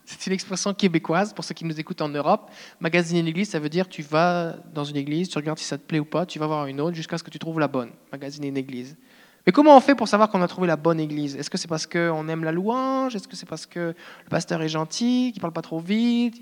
[0.05, 2.51] C'est une expression québécoise pour ceux qui nous écoutent en Europe.
[2.81, 5.77] Magasiner une église, ça veut dire tu vas dans une église, tu regardes si ça
[5.77, 7.69] te plaît ou pas, tu vas voir une autre jusqu'à ce que tu trouves la
[7.69, 7.91] bonne.
[8.11, 8.97] Magasiner une église.
[9.45, 11.37] Mais comment on fait pour savoir qu'on a trouvé la bonne église?
[11.37, 13.17] Est-ce que c'est parce qu'on aime la louange?
[13.17, 16.37] Est-ce que c'est parce que le pasteur est gentil, qu'il parle pas trop vite?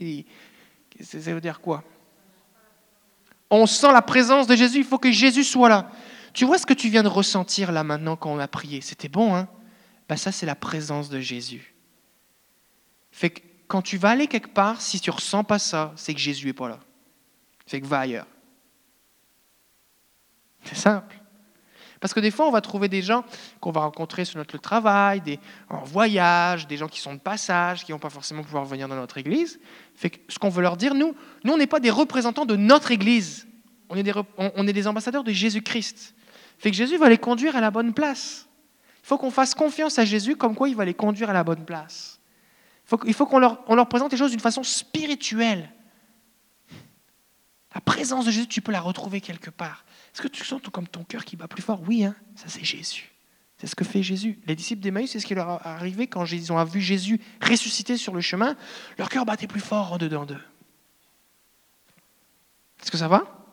[1.01, 1.83] Ça veut dire quoi?
[3.51, 5.91] On sent la présence de Jésus, il faut que Jésus soit là.
[6.33, 8.81] Tu vois ce que tu viens de ressentir là maintenant quand on a prié?
[8.81, 9.49] C'était bon, hein?
[10.09, 11.75] Ben Ça, c'est la présence de Jésus.
[13.11, 16.15] Fait que quand tu vas aller quelque part, si tu ne ressens pas ça, c'est
[16.15, 16.81] que Jésus n'est pas là.
[17.67, 18.27] Fait que va ailleurs.
[20.65, 21.17] C'est simple.
[22.01, 23.25] Parce que des fois, on va trouver des gens
[23.61, 25.39] qu'on va rencontrer sur notre travail, des,
[25.69, 28.97] en voyage, des gens qui sont de passage, qui n'ont pas forcément pouvoir venir dans
[28.97, 29.59] notre église.
[29.95, 32.91] Fait ce qu'on veut leur dire, nous, nous, on n'est pas des représentants de notre
[32.91, 33.47] église.
[33.89, 36.15] On est des, on est des ambassadeurs de Jésus-Christ.
[36.59, 38.47] Fait que Jésus va les conduire à la bonne place.
[39.03, 41.45] Il faut qu'on fasse confiance à Jésus comme quoi il va les conduire à la
[41.45, 42.17] bonne place
[43.05, 45.71] il faut qu'on leur, leur présente les choses d'une façon spirituelle.
[47.77, 49.85] La présence de Jésus, tu peux la retrouver quelque part.
[50.15, 51.83] Est-ce que tu sens comme ton cœur qui bat plus fort?
[51.87, 53.13] Oui, hein ça c'est Jésus.
[53.59, 54.39] C'est ce que fait Jésus.
[54.47, 57.99] Les disciples d'Emmaüs, c'est ce qui leur est arrivé quand ils ont vu Jésus ressuscité
[57.99, 58.57] sur le chemin.
[58.97, 60.41] Leur cœur battait plus fort en dedans d'eux.
[62.81, 63.45] Est-ce que ça va?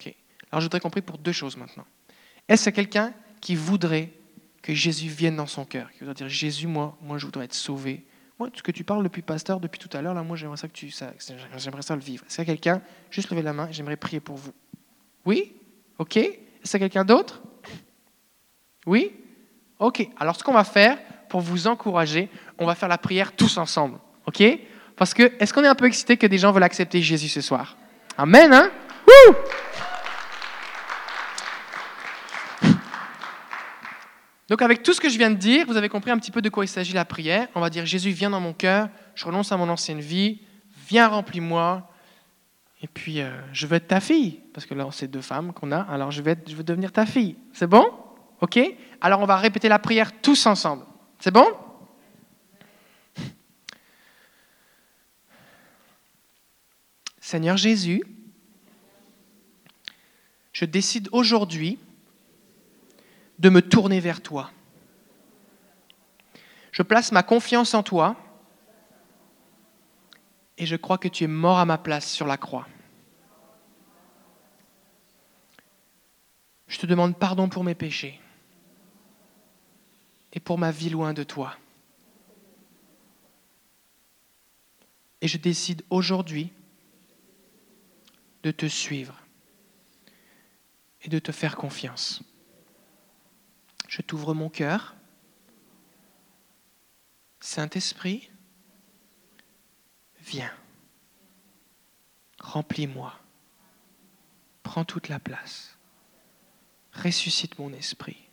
[0.00, 0.14] Ok.
[0.50, 1.84] Alors je voudrais qu'on prie pour deux choses maintenant.
[2.48, 3.12] Est-ce que quelqu'un
[3.42, 4.14] qui voudrait
[4.62, 7.54] que Jésus vienne dans son cœur, qui va dire Jésus, moi, moi, je voudrais être
[7.54, 8.06] sauvé.
[8.38, 10.68] Moi, ce que tu parles depuis pasteur, depuis tout à l'heure, là, moi, j'aimerais ça
[10.68, 11.12] que tu, ça,
[11.56, 12.24] j'aimerais ça le vivre.
[12.26, 12.80] Est-ce qu'il y a quelqu'un
[13.10, 14.52] Juste lever la main, j'aimerais prier pour vous.
[15.24, 15.54] Oui?
[15.98, 16.32] Ok Est-ce
[16.62, 17.42] qu'il y a quelqu'un d'autre?
[18.86, 19.12] Oui?
[19.78, 20.08] Ok.
[20.18, 22.28] Alors, ce qu'on va faire pour vous encourager,
[22.58, 23.98] on va faire la prière tous ensemble.
[24.26, 24.42] Ok?
[24.96, 27.40] Parce que, est-ce qu'on est un peu excité que des gens veulent accepter Jésus ce
[27.40, 27.76] soir?
[28.16, 28.70] Amen, hein?
[29.06, 29.34] Wouh
[34.48, 36.40] Donc avec tout ce que je viens de dire, vous avez compris un petit peu
[36.40, 37.48] de quoi il s'agit la prière.
[37.54, 40.40] On va dire Jésus, viens dans mon cœur, je renonce à mon ancienne vie,
[40.88, 41.86] viens remplis-moi,
[42.82, 45.70] et puis euh, je veux être ta fille, parce que là c'est deux femmes qu'on
[45.70, 47.36] a, alors je vais, je veux devenir ta fille.
[47.52, 47.84] C'est bon?
[48.40, 48.58] Ok?
[49.00, 50.84] Alors on va répéter la prière tous ensemble.
[51.18, 51.46] C'est bon?
[57.20, 58.02] Seigneur Jésus,
[60.54, 61.78] je décide aujourd'hui
[63.38, 64.50] de me tourner vers toi.
[66.72, 68.16] Je place ma confiance en toi
[70.58, 72.66] et je crois que tu es mort à ma place sur la croix.
[76.66, 78.20] Je te demande pardon pour mes péchés
[80.32, 81.56] et pour ma vie loin de toi.
[85.20, 86.52] Et je décide aujourd'hui
[88.42, 89.20] de te suivre
[91.02, 92.22] et de te faire confiance
[93.88, 94.94] je t'ouvre mon cœur.
[97.40, 98.30] Saint-Esprit,
[100.20, 100.52] viens,
[102.38, 103.18] remplis-moi,
[104.62, 105.78] prends toute la place,
[106.92, 108.28] ressuscite mon esprit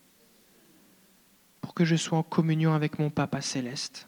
[1.61, 4.07] pour que je sois en communion avec mon Papa céleste.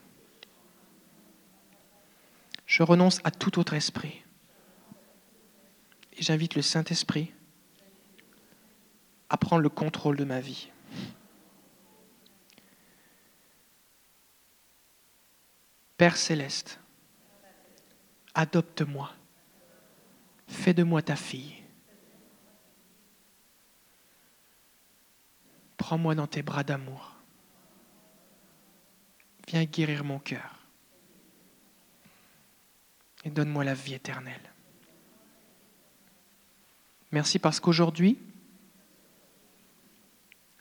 [2.66, 4.24] Je renonce à tout autre esprit
[6.14, 7.32] et j'invite le Saint-Esprit
[9.30, 10.70] à prendre le contrôle de ma vie.
[15.98, 16.80] Père céleste,
[18.36, 19.12] adopte-moi,
[20.48, 21.56] fais de moi ta fille.
[25.78, 27.16] Prends-moi dans tes bras d'amour.
[29.48, 30.60] Viens guérir mon cœur
[33.24, 34.54] et donne-moi la vie éternelle.
[37.12, 38.20] Merci parce qu'aujourd'hui,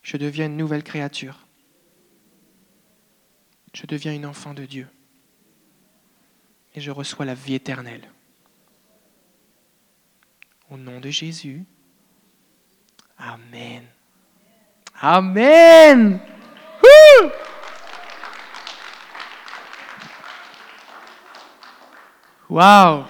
[0.03, 1.47] je deviens une nouvelle créature.
[3.75, 4.89] Je deviens une enfant de Dieu
[6.77, 8.09] et je reçois la vie éternelle.
[10.71, 11.65] Au nom de Jésus.
[13.19, 13.83] Amen.
[15.01, 16.21] Amen.
[22.49, 23.05] Wow.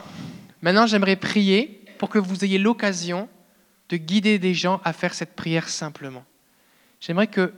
[0.62, 3.28] Maintenant, j'aimerais prier pour que vous ayez l'occasion
[3.88, 6.24] de guider des gens à faire cette prière simplement.
[7.00, 7.52] J'aimerais que,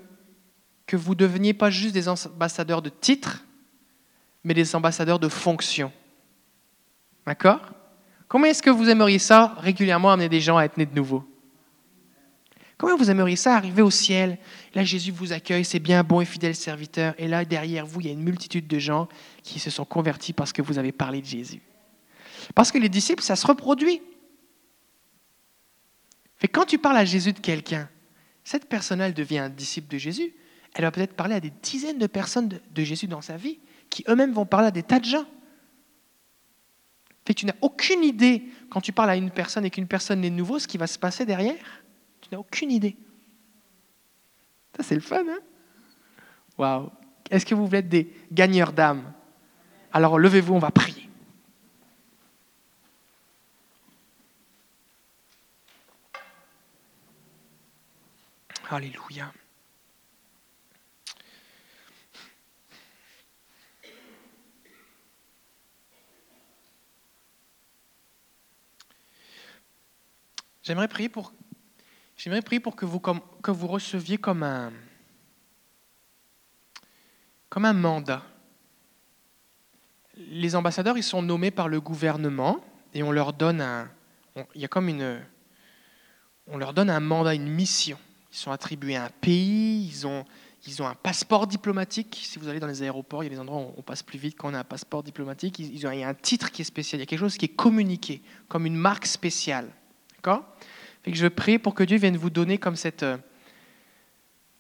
[0.87, 3.45] que vous deveniez pas juste des ambassadeurs de titre,
[4.43, 5.93] mais des ambassadeurs de fonction.
[7.29, 7.61] D'accord?
[8.27, 11.29] Comment est-ce que vous aimeriez ça régulièrement amener des gens à être nés de nouveau?
[12.79, 14.39] Comment vous aimeriez ça arriver au ciel?
[14.73, 17.15] Là, Jésus vous accueille, c'est bien, bon et fidèle serviteur.
[17.19, 19.09] Et là, derrière vous, il y a une multitude de gens
[19.43, 21.61] qui se sont convertis parce que vous avez parlé de Jésus.
[22.55, 24.01] Parce que les disciples, ça se reproduit.
[26.41, 27.91] Mais quand tu parles à Jésus de quelqu'un,
[28.43, 30.33] cette personne elle devient un disciple de Jésus.
[30.73, 33.59] Elle va peut-être parler à des dizaines de personnes de, Jésus dans sa vie,
[33.91, 35.27] qui eux-mêmes vont parler à des tas de gens.
[37.35, 40.59] Tu n'as aucune idée, quand tu parles à une personne et qu'une personne est nouveau,
[40.59, 41.57] ce qui va se passer derrière.
[42.21, 42.97] Tu n'as aucune idée.
[44.77, 45.39] Ça, c'est le fun, hein?
[46.57, 46.91] Waouh
[47.31, 49.13] Est-ce que vous voulez être des gagneurs d'âme?
[49.93, 51.09] Alors levez-vous, on va prier.
[58.71, 59.33] Alléluia.
[70.69, 74.71] J'aimerais prier pour que vous, que vous receviez comme un,
[77.49, 78.23] comme un mandat.
[80.19, 82.63] Les ambassadeurs, ils sont nommés par le gouvernement
[82.93, 83.89] et on leur donne un,
[84.55, 85.23] il y a comme une,
[86.49, 87.99] on leur donne un mandat, une mission.
[88.31, 90.27] Ils sont attribués à un pays, ils ont,
[90.67, 92.21] ils ont un passeport diplomatique.
[92.23, 94.19] Si vous allez dans les aéroports, il y a des endroits où on passe plus
[94.19, 95.61] vite quand on a un passeport diplomatique.
[95.61, 97.39] Ils ont, il y a un titre qui est spécial, il y a quelque chose
[97.39, 99.73] qui est communiqué, comme une marque spéciale.
[100.19, 100.45] D'accord
[101.09, 103.03] et que je prie pour que Dieu vienne vous donner comme cette...
[103.03, 103.17] Euh,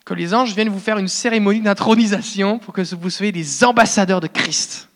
[0.06, 4.22] que les anges viennent vous faire une cérémonie d'intronisation pour que vous soyez des ambassadeurs
[4.22, 4.88] de Christ.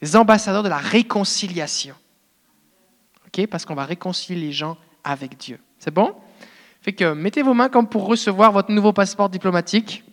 [0.00, 1.94] Des ambassadeurs de la réconciliation.
[3.26, 5.60] OK Parce qu'on va réconcilier les gens avec Dieu.
[5.78, 6.16] C'est bon
[6.80, 10.04] Fait que mettez vos mains comme pour recevoir votre nouveau passeport diplomatique.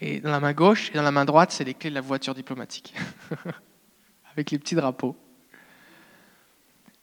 [0.00, 2.00] Et dans la main gauche et dans la main droite, c'est les clés de la
[2.00, 2.94] voiture diplomatique.
[4.32, 5.14] avec les petits drapeaux.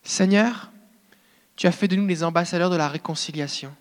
[0.09, 0.71] Seigneur,
[1.55, 3.71] tu as fait de nous les ambassadeurs de la réconciliation.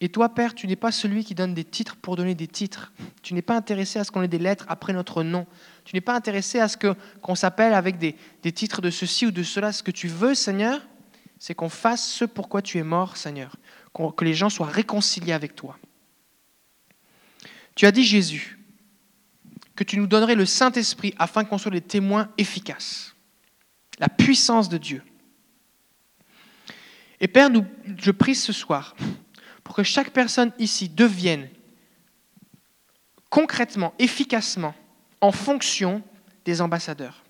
[0.00, 2.92] Et toi, Père, tu n'es pas celui qui donne des titres pour donner des titres.
[3.22, 5.46] Tu n'es pas intéressé à ce qu'on ait des lettres après notre nom.
[5.84, 9.24] Tu n'es pas intéressé à ce que, qu'on s'appelle avec des, des titres de ceci
[9.24, 9.70] ou de cela.
[9.70, 10.80] Ce que tu veux, Seigneur,
[11.38, 13.54] c'est qu'on fasse ce pourquoi tu es mort, Seigneur.
[13.94, 15.78] Que les gens soient réconciliés avec toi.
[17.76, 18.58] Tu as dit, Jésus,
[19.76, 23.14] que tu nous donnerais le Saint-Esprit afin qu'on soit des témoins efficaces.
[24.00, 25.04] La puissance de Dieu.
[27.22, 27.50] Et Père,
[27.98, 28.96] je prie ce soir
[29.62, 31.48] pour que chaque personne ici devienne
[33.30, 34.74] concrètement, efficacement,
[35.20, 36.02] en fonction
[36.44, 37.22] des ambassadeurs.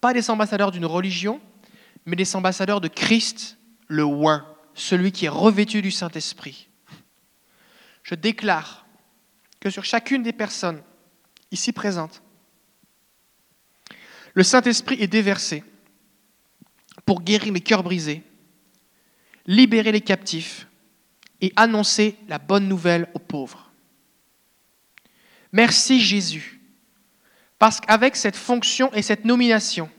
[0.00, 1.40] Pas des ambassadeurs d'une religion,
[2.04, 3.56] mais des ambassadeurs de Christ,
[3.86, 4.44] le Oin,
[4.74, 6.68] celui qui est revêtu du Saint-Esprit.
[8.02, 8.86] Je déclare
[9.60, 10.82] que sur chacune des personnes
[11.52, 12.22] ici présentes,
[14.34, 15.62] le Saint-Esprit est déversé
[17.04, 18.22] pour guérir les cœurs brisés,
[19.46, 20.66] libérer les captifs
[21.40, 23.70] et annoncer la bonne nouvelle aux pauvres.
[25.52, 26.60] Merci Jésus,
[27.58, 29.90] parce qu'avec cette fonction et cette nomination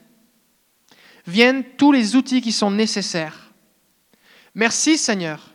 [1.27, 3.51] viennent tous les outils qui sont nécessaires.
[4.55, 5.53] Merci Seigneur,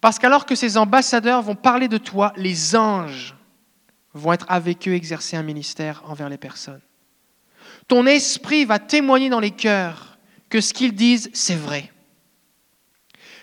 [0.00, 3.34] parce qu'alors que ces ambassadeurs vont parler de toi, les anges
[4.14, 6.80] vont être avec eux exercer un ministère envers les personnes.
[7.88, 10.11] Ton esprit va témoigner dans les cœurs
[10.52, 11.90] que ce qu'ils disent, c'est vrai.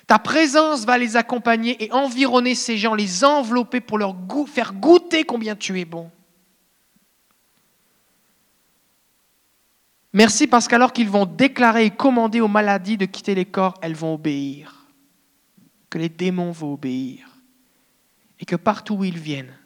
[0.05, 5.23] Ta présence va les accompagner et environner ces gens, les envelopper pour leur faire goûter
[5.23, 6.11] combien tu es bon.
[10.13, 13.95] Merci parce qu'alors qu'ils vont déclarer et commander aux maladies de quitter les corps, elles
[13.95, 14.85] vont obéir.
[15.89, 17.27] Que les démons vont obéir.
[18.39, 19.57] Et que partout où ils viennent,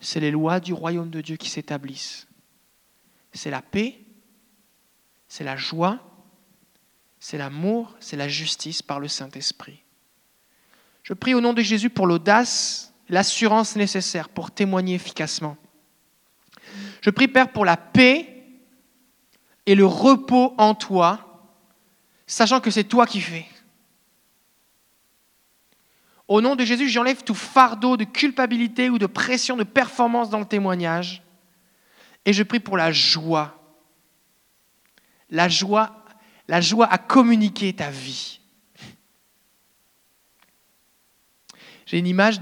[0.00, 2.26] c'est les lois du royaume de Dieu qui s'établissent.
[3.34, 4.00] C'est la paix,
[5.28, 6.07] c'est la joie,
[7.20, 9.82] c'est l'amour, c'est la justice par le Saint-Esprit.
[11.02, 15.56] Je prie au nom de Jésus pour l'audace, l'assurance nécessaire pour témoigner efficacement.
[17.00, 18.44] Je prie, Père, pour la paix
[19.66, 21.50] et le repos en toi,
[22.26, 23.46] sachant que c'est toi qui fais.
[26.26, 30.40] Au nom de Jésus, j'enlève tout fardeau de culpabilité ou de pression de performance dans
[30.40, 31.22] le témoignage.
[32.26, 33.54] Et je prie pour la joie.
[35.30, 35.97] La joie
[36.48, 38.40] la joie à communiquer ta vie.
[41.88, 42.40] J'ai une image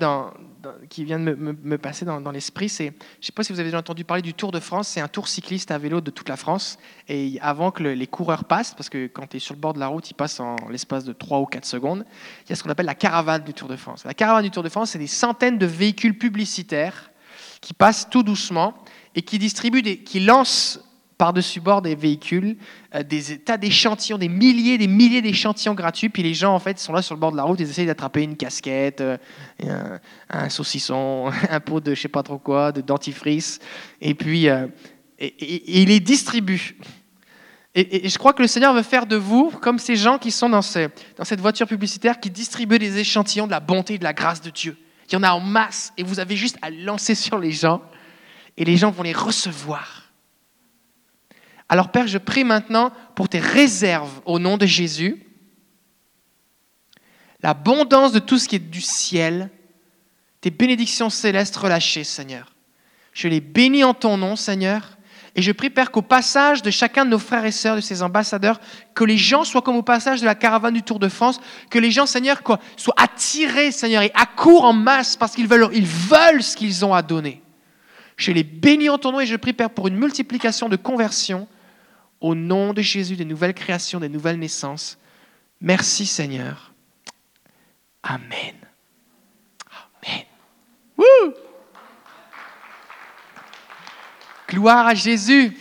[0.90, 2.68] qui vient de me, passer dans, l'esprit.
[2.68, 2.90] Je ne
[3.20, 4.88] sais pas si vous avez déjà entendu parler du Tour de France.
[4.88, 6.78] C'est un tour cycliste à vélo de toute la France.
[7.06, 9.78] Et avant que les coureurs passent, parce que quand tu es sur le bord de
[9.78, 12.04] la route, ils passent en l'espace de 3 ou 4 secondes,
[12.44, 14.04] il y a ce qu'on appelle la caravane du Tour de France.
[14.04, 17.12] La caravane du Tour de France, c'est des centaines de véhicules publicitaires
[17.60, 18.74] qui passent tout doucement
[19.14, 20.80] et qui distribuent, des, qui lancent
[21.18, 22.56] par-dessus bord des véhicules,
[22.94, 26.08] euh, des tas d'échantillons, des milliers, des milliers d'échantillons gratuits.
[26.08, 27.86] Puis les gens, en fait, sont là sur le bord de la route, ils essayent
[27.86, 29.18] d'attraper une casquette, euh,
[30.30, 33.58] un, saucisson, un pot de je sais pas trop quoi, de dentifrice.
[34.00, 34.66] Et puis, euh,
[35.18, 36.76] il les distribue.
[37.74, 40.48] Et, je crois que le Seigneur veut faire de vous comme ces gens qui sont
[40.48, 44.14] dans, dans cette voiture publicitaire qui distribuent des échantillons de la bonté et de la
[44.14, 44.76] grâce de Dieu.
[45.08, 47.82] Il y en a en masse et vous avez juste à lancer sur les gens
[48.56, 50.05] et les gens vont les recevoir.
[51.68, 55.26] Alors Père, je prie maintenant pour tes réserves au nom de Jésus,
[57.42, 59.50] l'abondance de tout ce qui est du ciel,
[60.40, 62.54] tes bénédictions célestes relâchées, Seigneur.
[63.12, 64.96] Je les bénis en ton nom, Seigneur.
[65.34, 68.02] Et je prie, Père, qu'au passage de chacun de nos frères et sœurs, de ces
[68.02, 68.58] ambassadeurs,
[68.94, 71.78] que les gens soient comme au passage de la caravane du Tour de France, que
[71.78, 72.40] les gens, Seigneur,
[72.76, 76.94] soient attirés, Seigneur, et accourent en masse parce qu'ils veulent, ils veulent ce qu'ils ont
[76.94, 77.42] à donner.
[78.16, 81.48] Je les bénis en ton nom et je prie, Père, pour une multiplication de conversions
[82.20, 84.98] au nom de Jésus, des nouvelles créations, des nouvelles naissances.
[85.60, 86.72] Merci Seigneur.
[88.02, 88.54] Amen.
[90.04, 90.24] Amen.
[94.48, 95.56] Gloire à Jésus.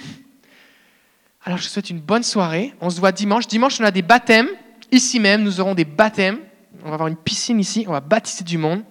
[1.44, 2.74] Alors je vous souhaite une bonne soirée.
[2.82, 3.48] On se voit dimanche.
[3.48, 4.48] Dimanche, on a des baptêmes.
[4.92, 6.40] Ici même, nous aurons des baptêmes.
[6.84, 7.86] On va avoir une piscine ici.
[7.88, 8.84] On va baptiser du monde.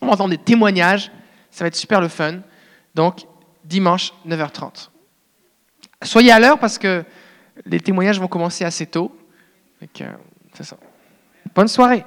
[0.00, 1.10] On va entendre des témoignages.
[1.50, 2.40] Ça va être super le fun.
[2.94, 3.26] Donc,
[3.64, 4.90] dimanche, 9h30.
[6.02, 7.04] Soyez à l'heure parce que
[7.64, 9.16] les témoignages vont commencer assez tôt.
[10.00, 10.12] Euh.
[11.54, 12.04] Bonne soirée.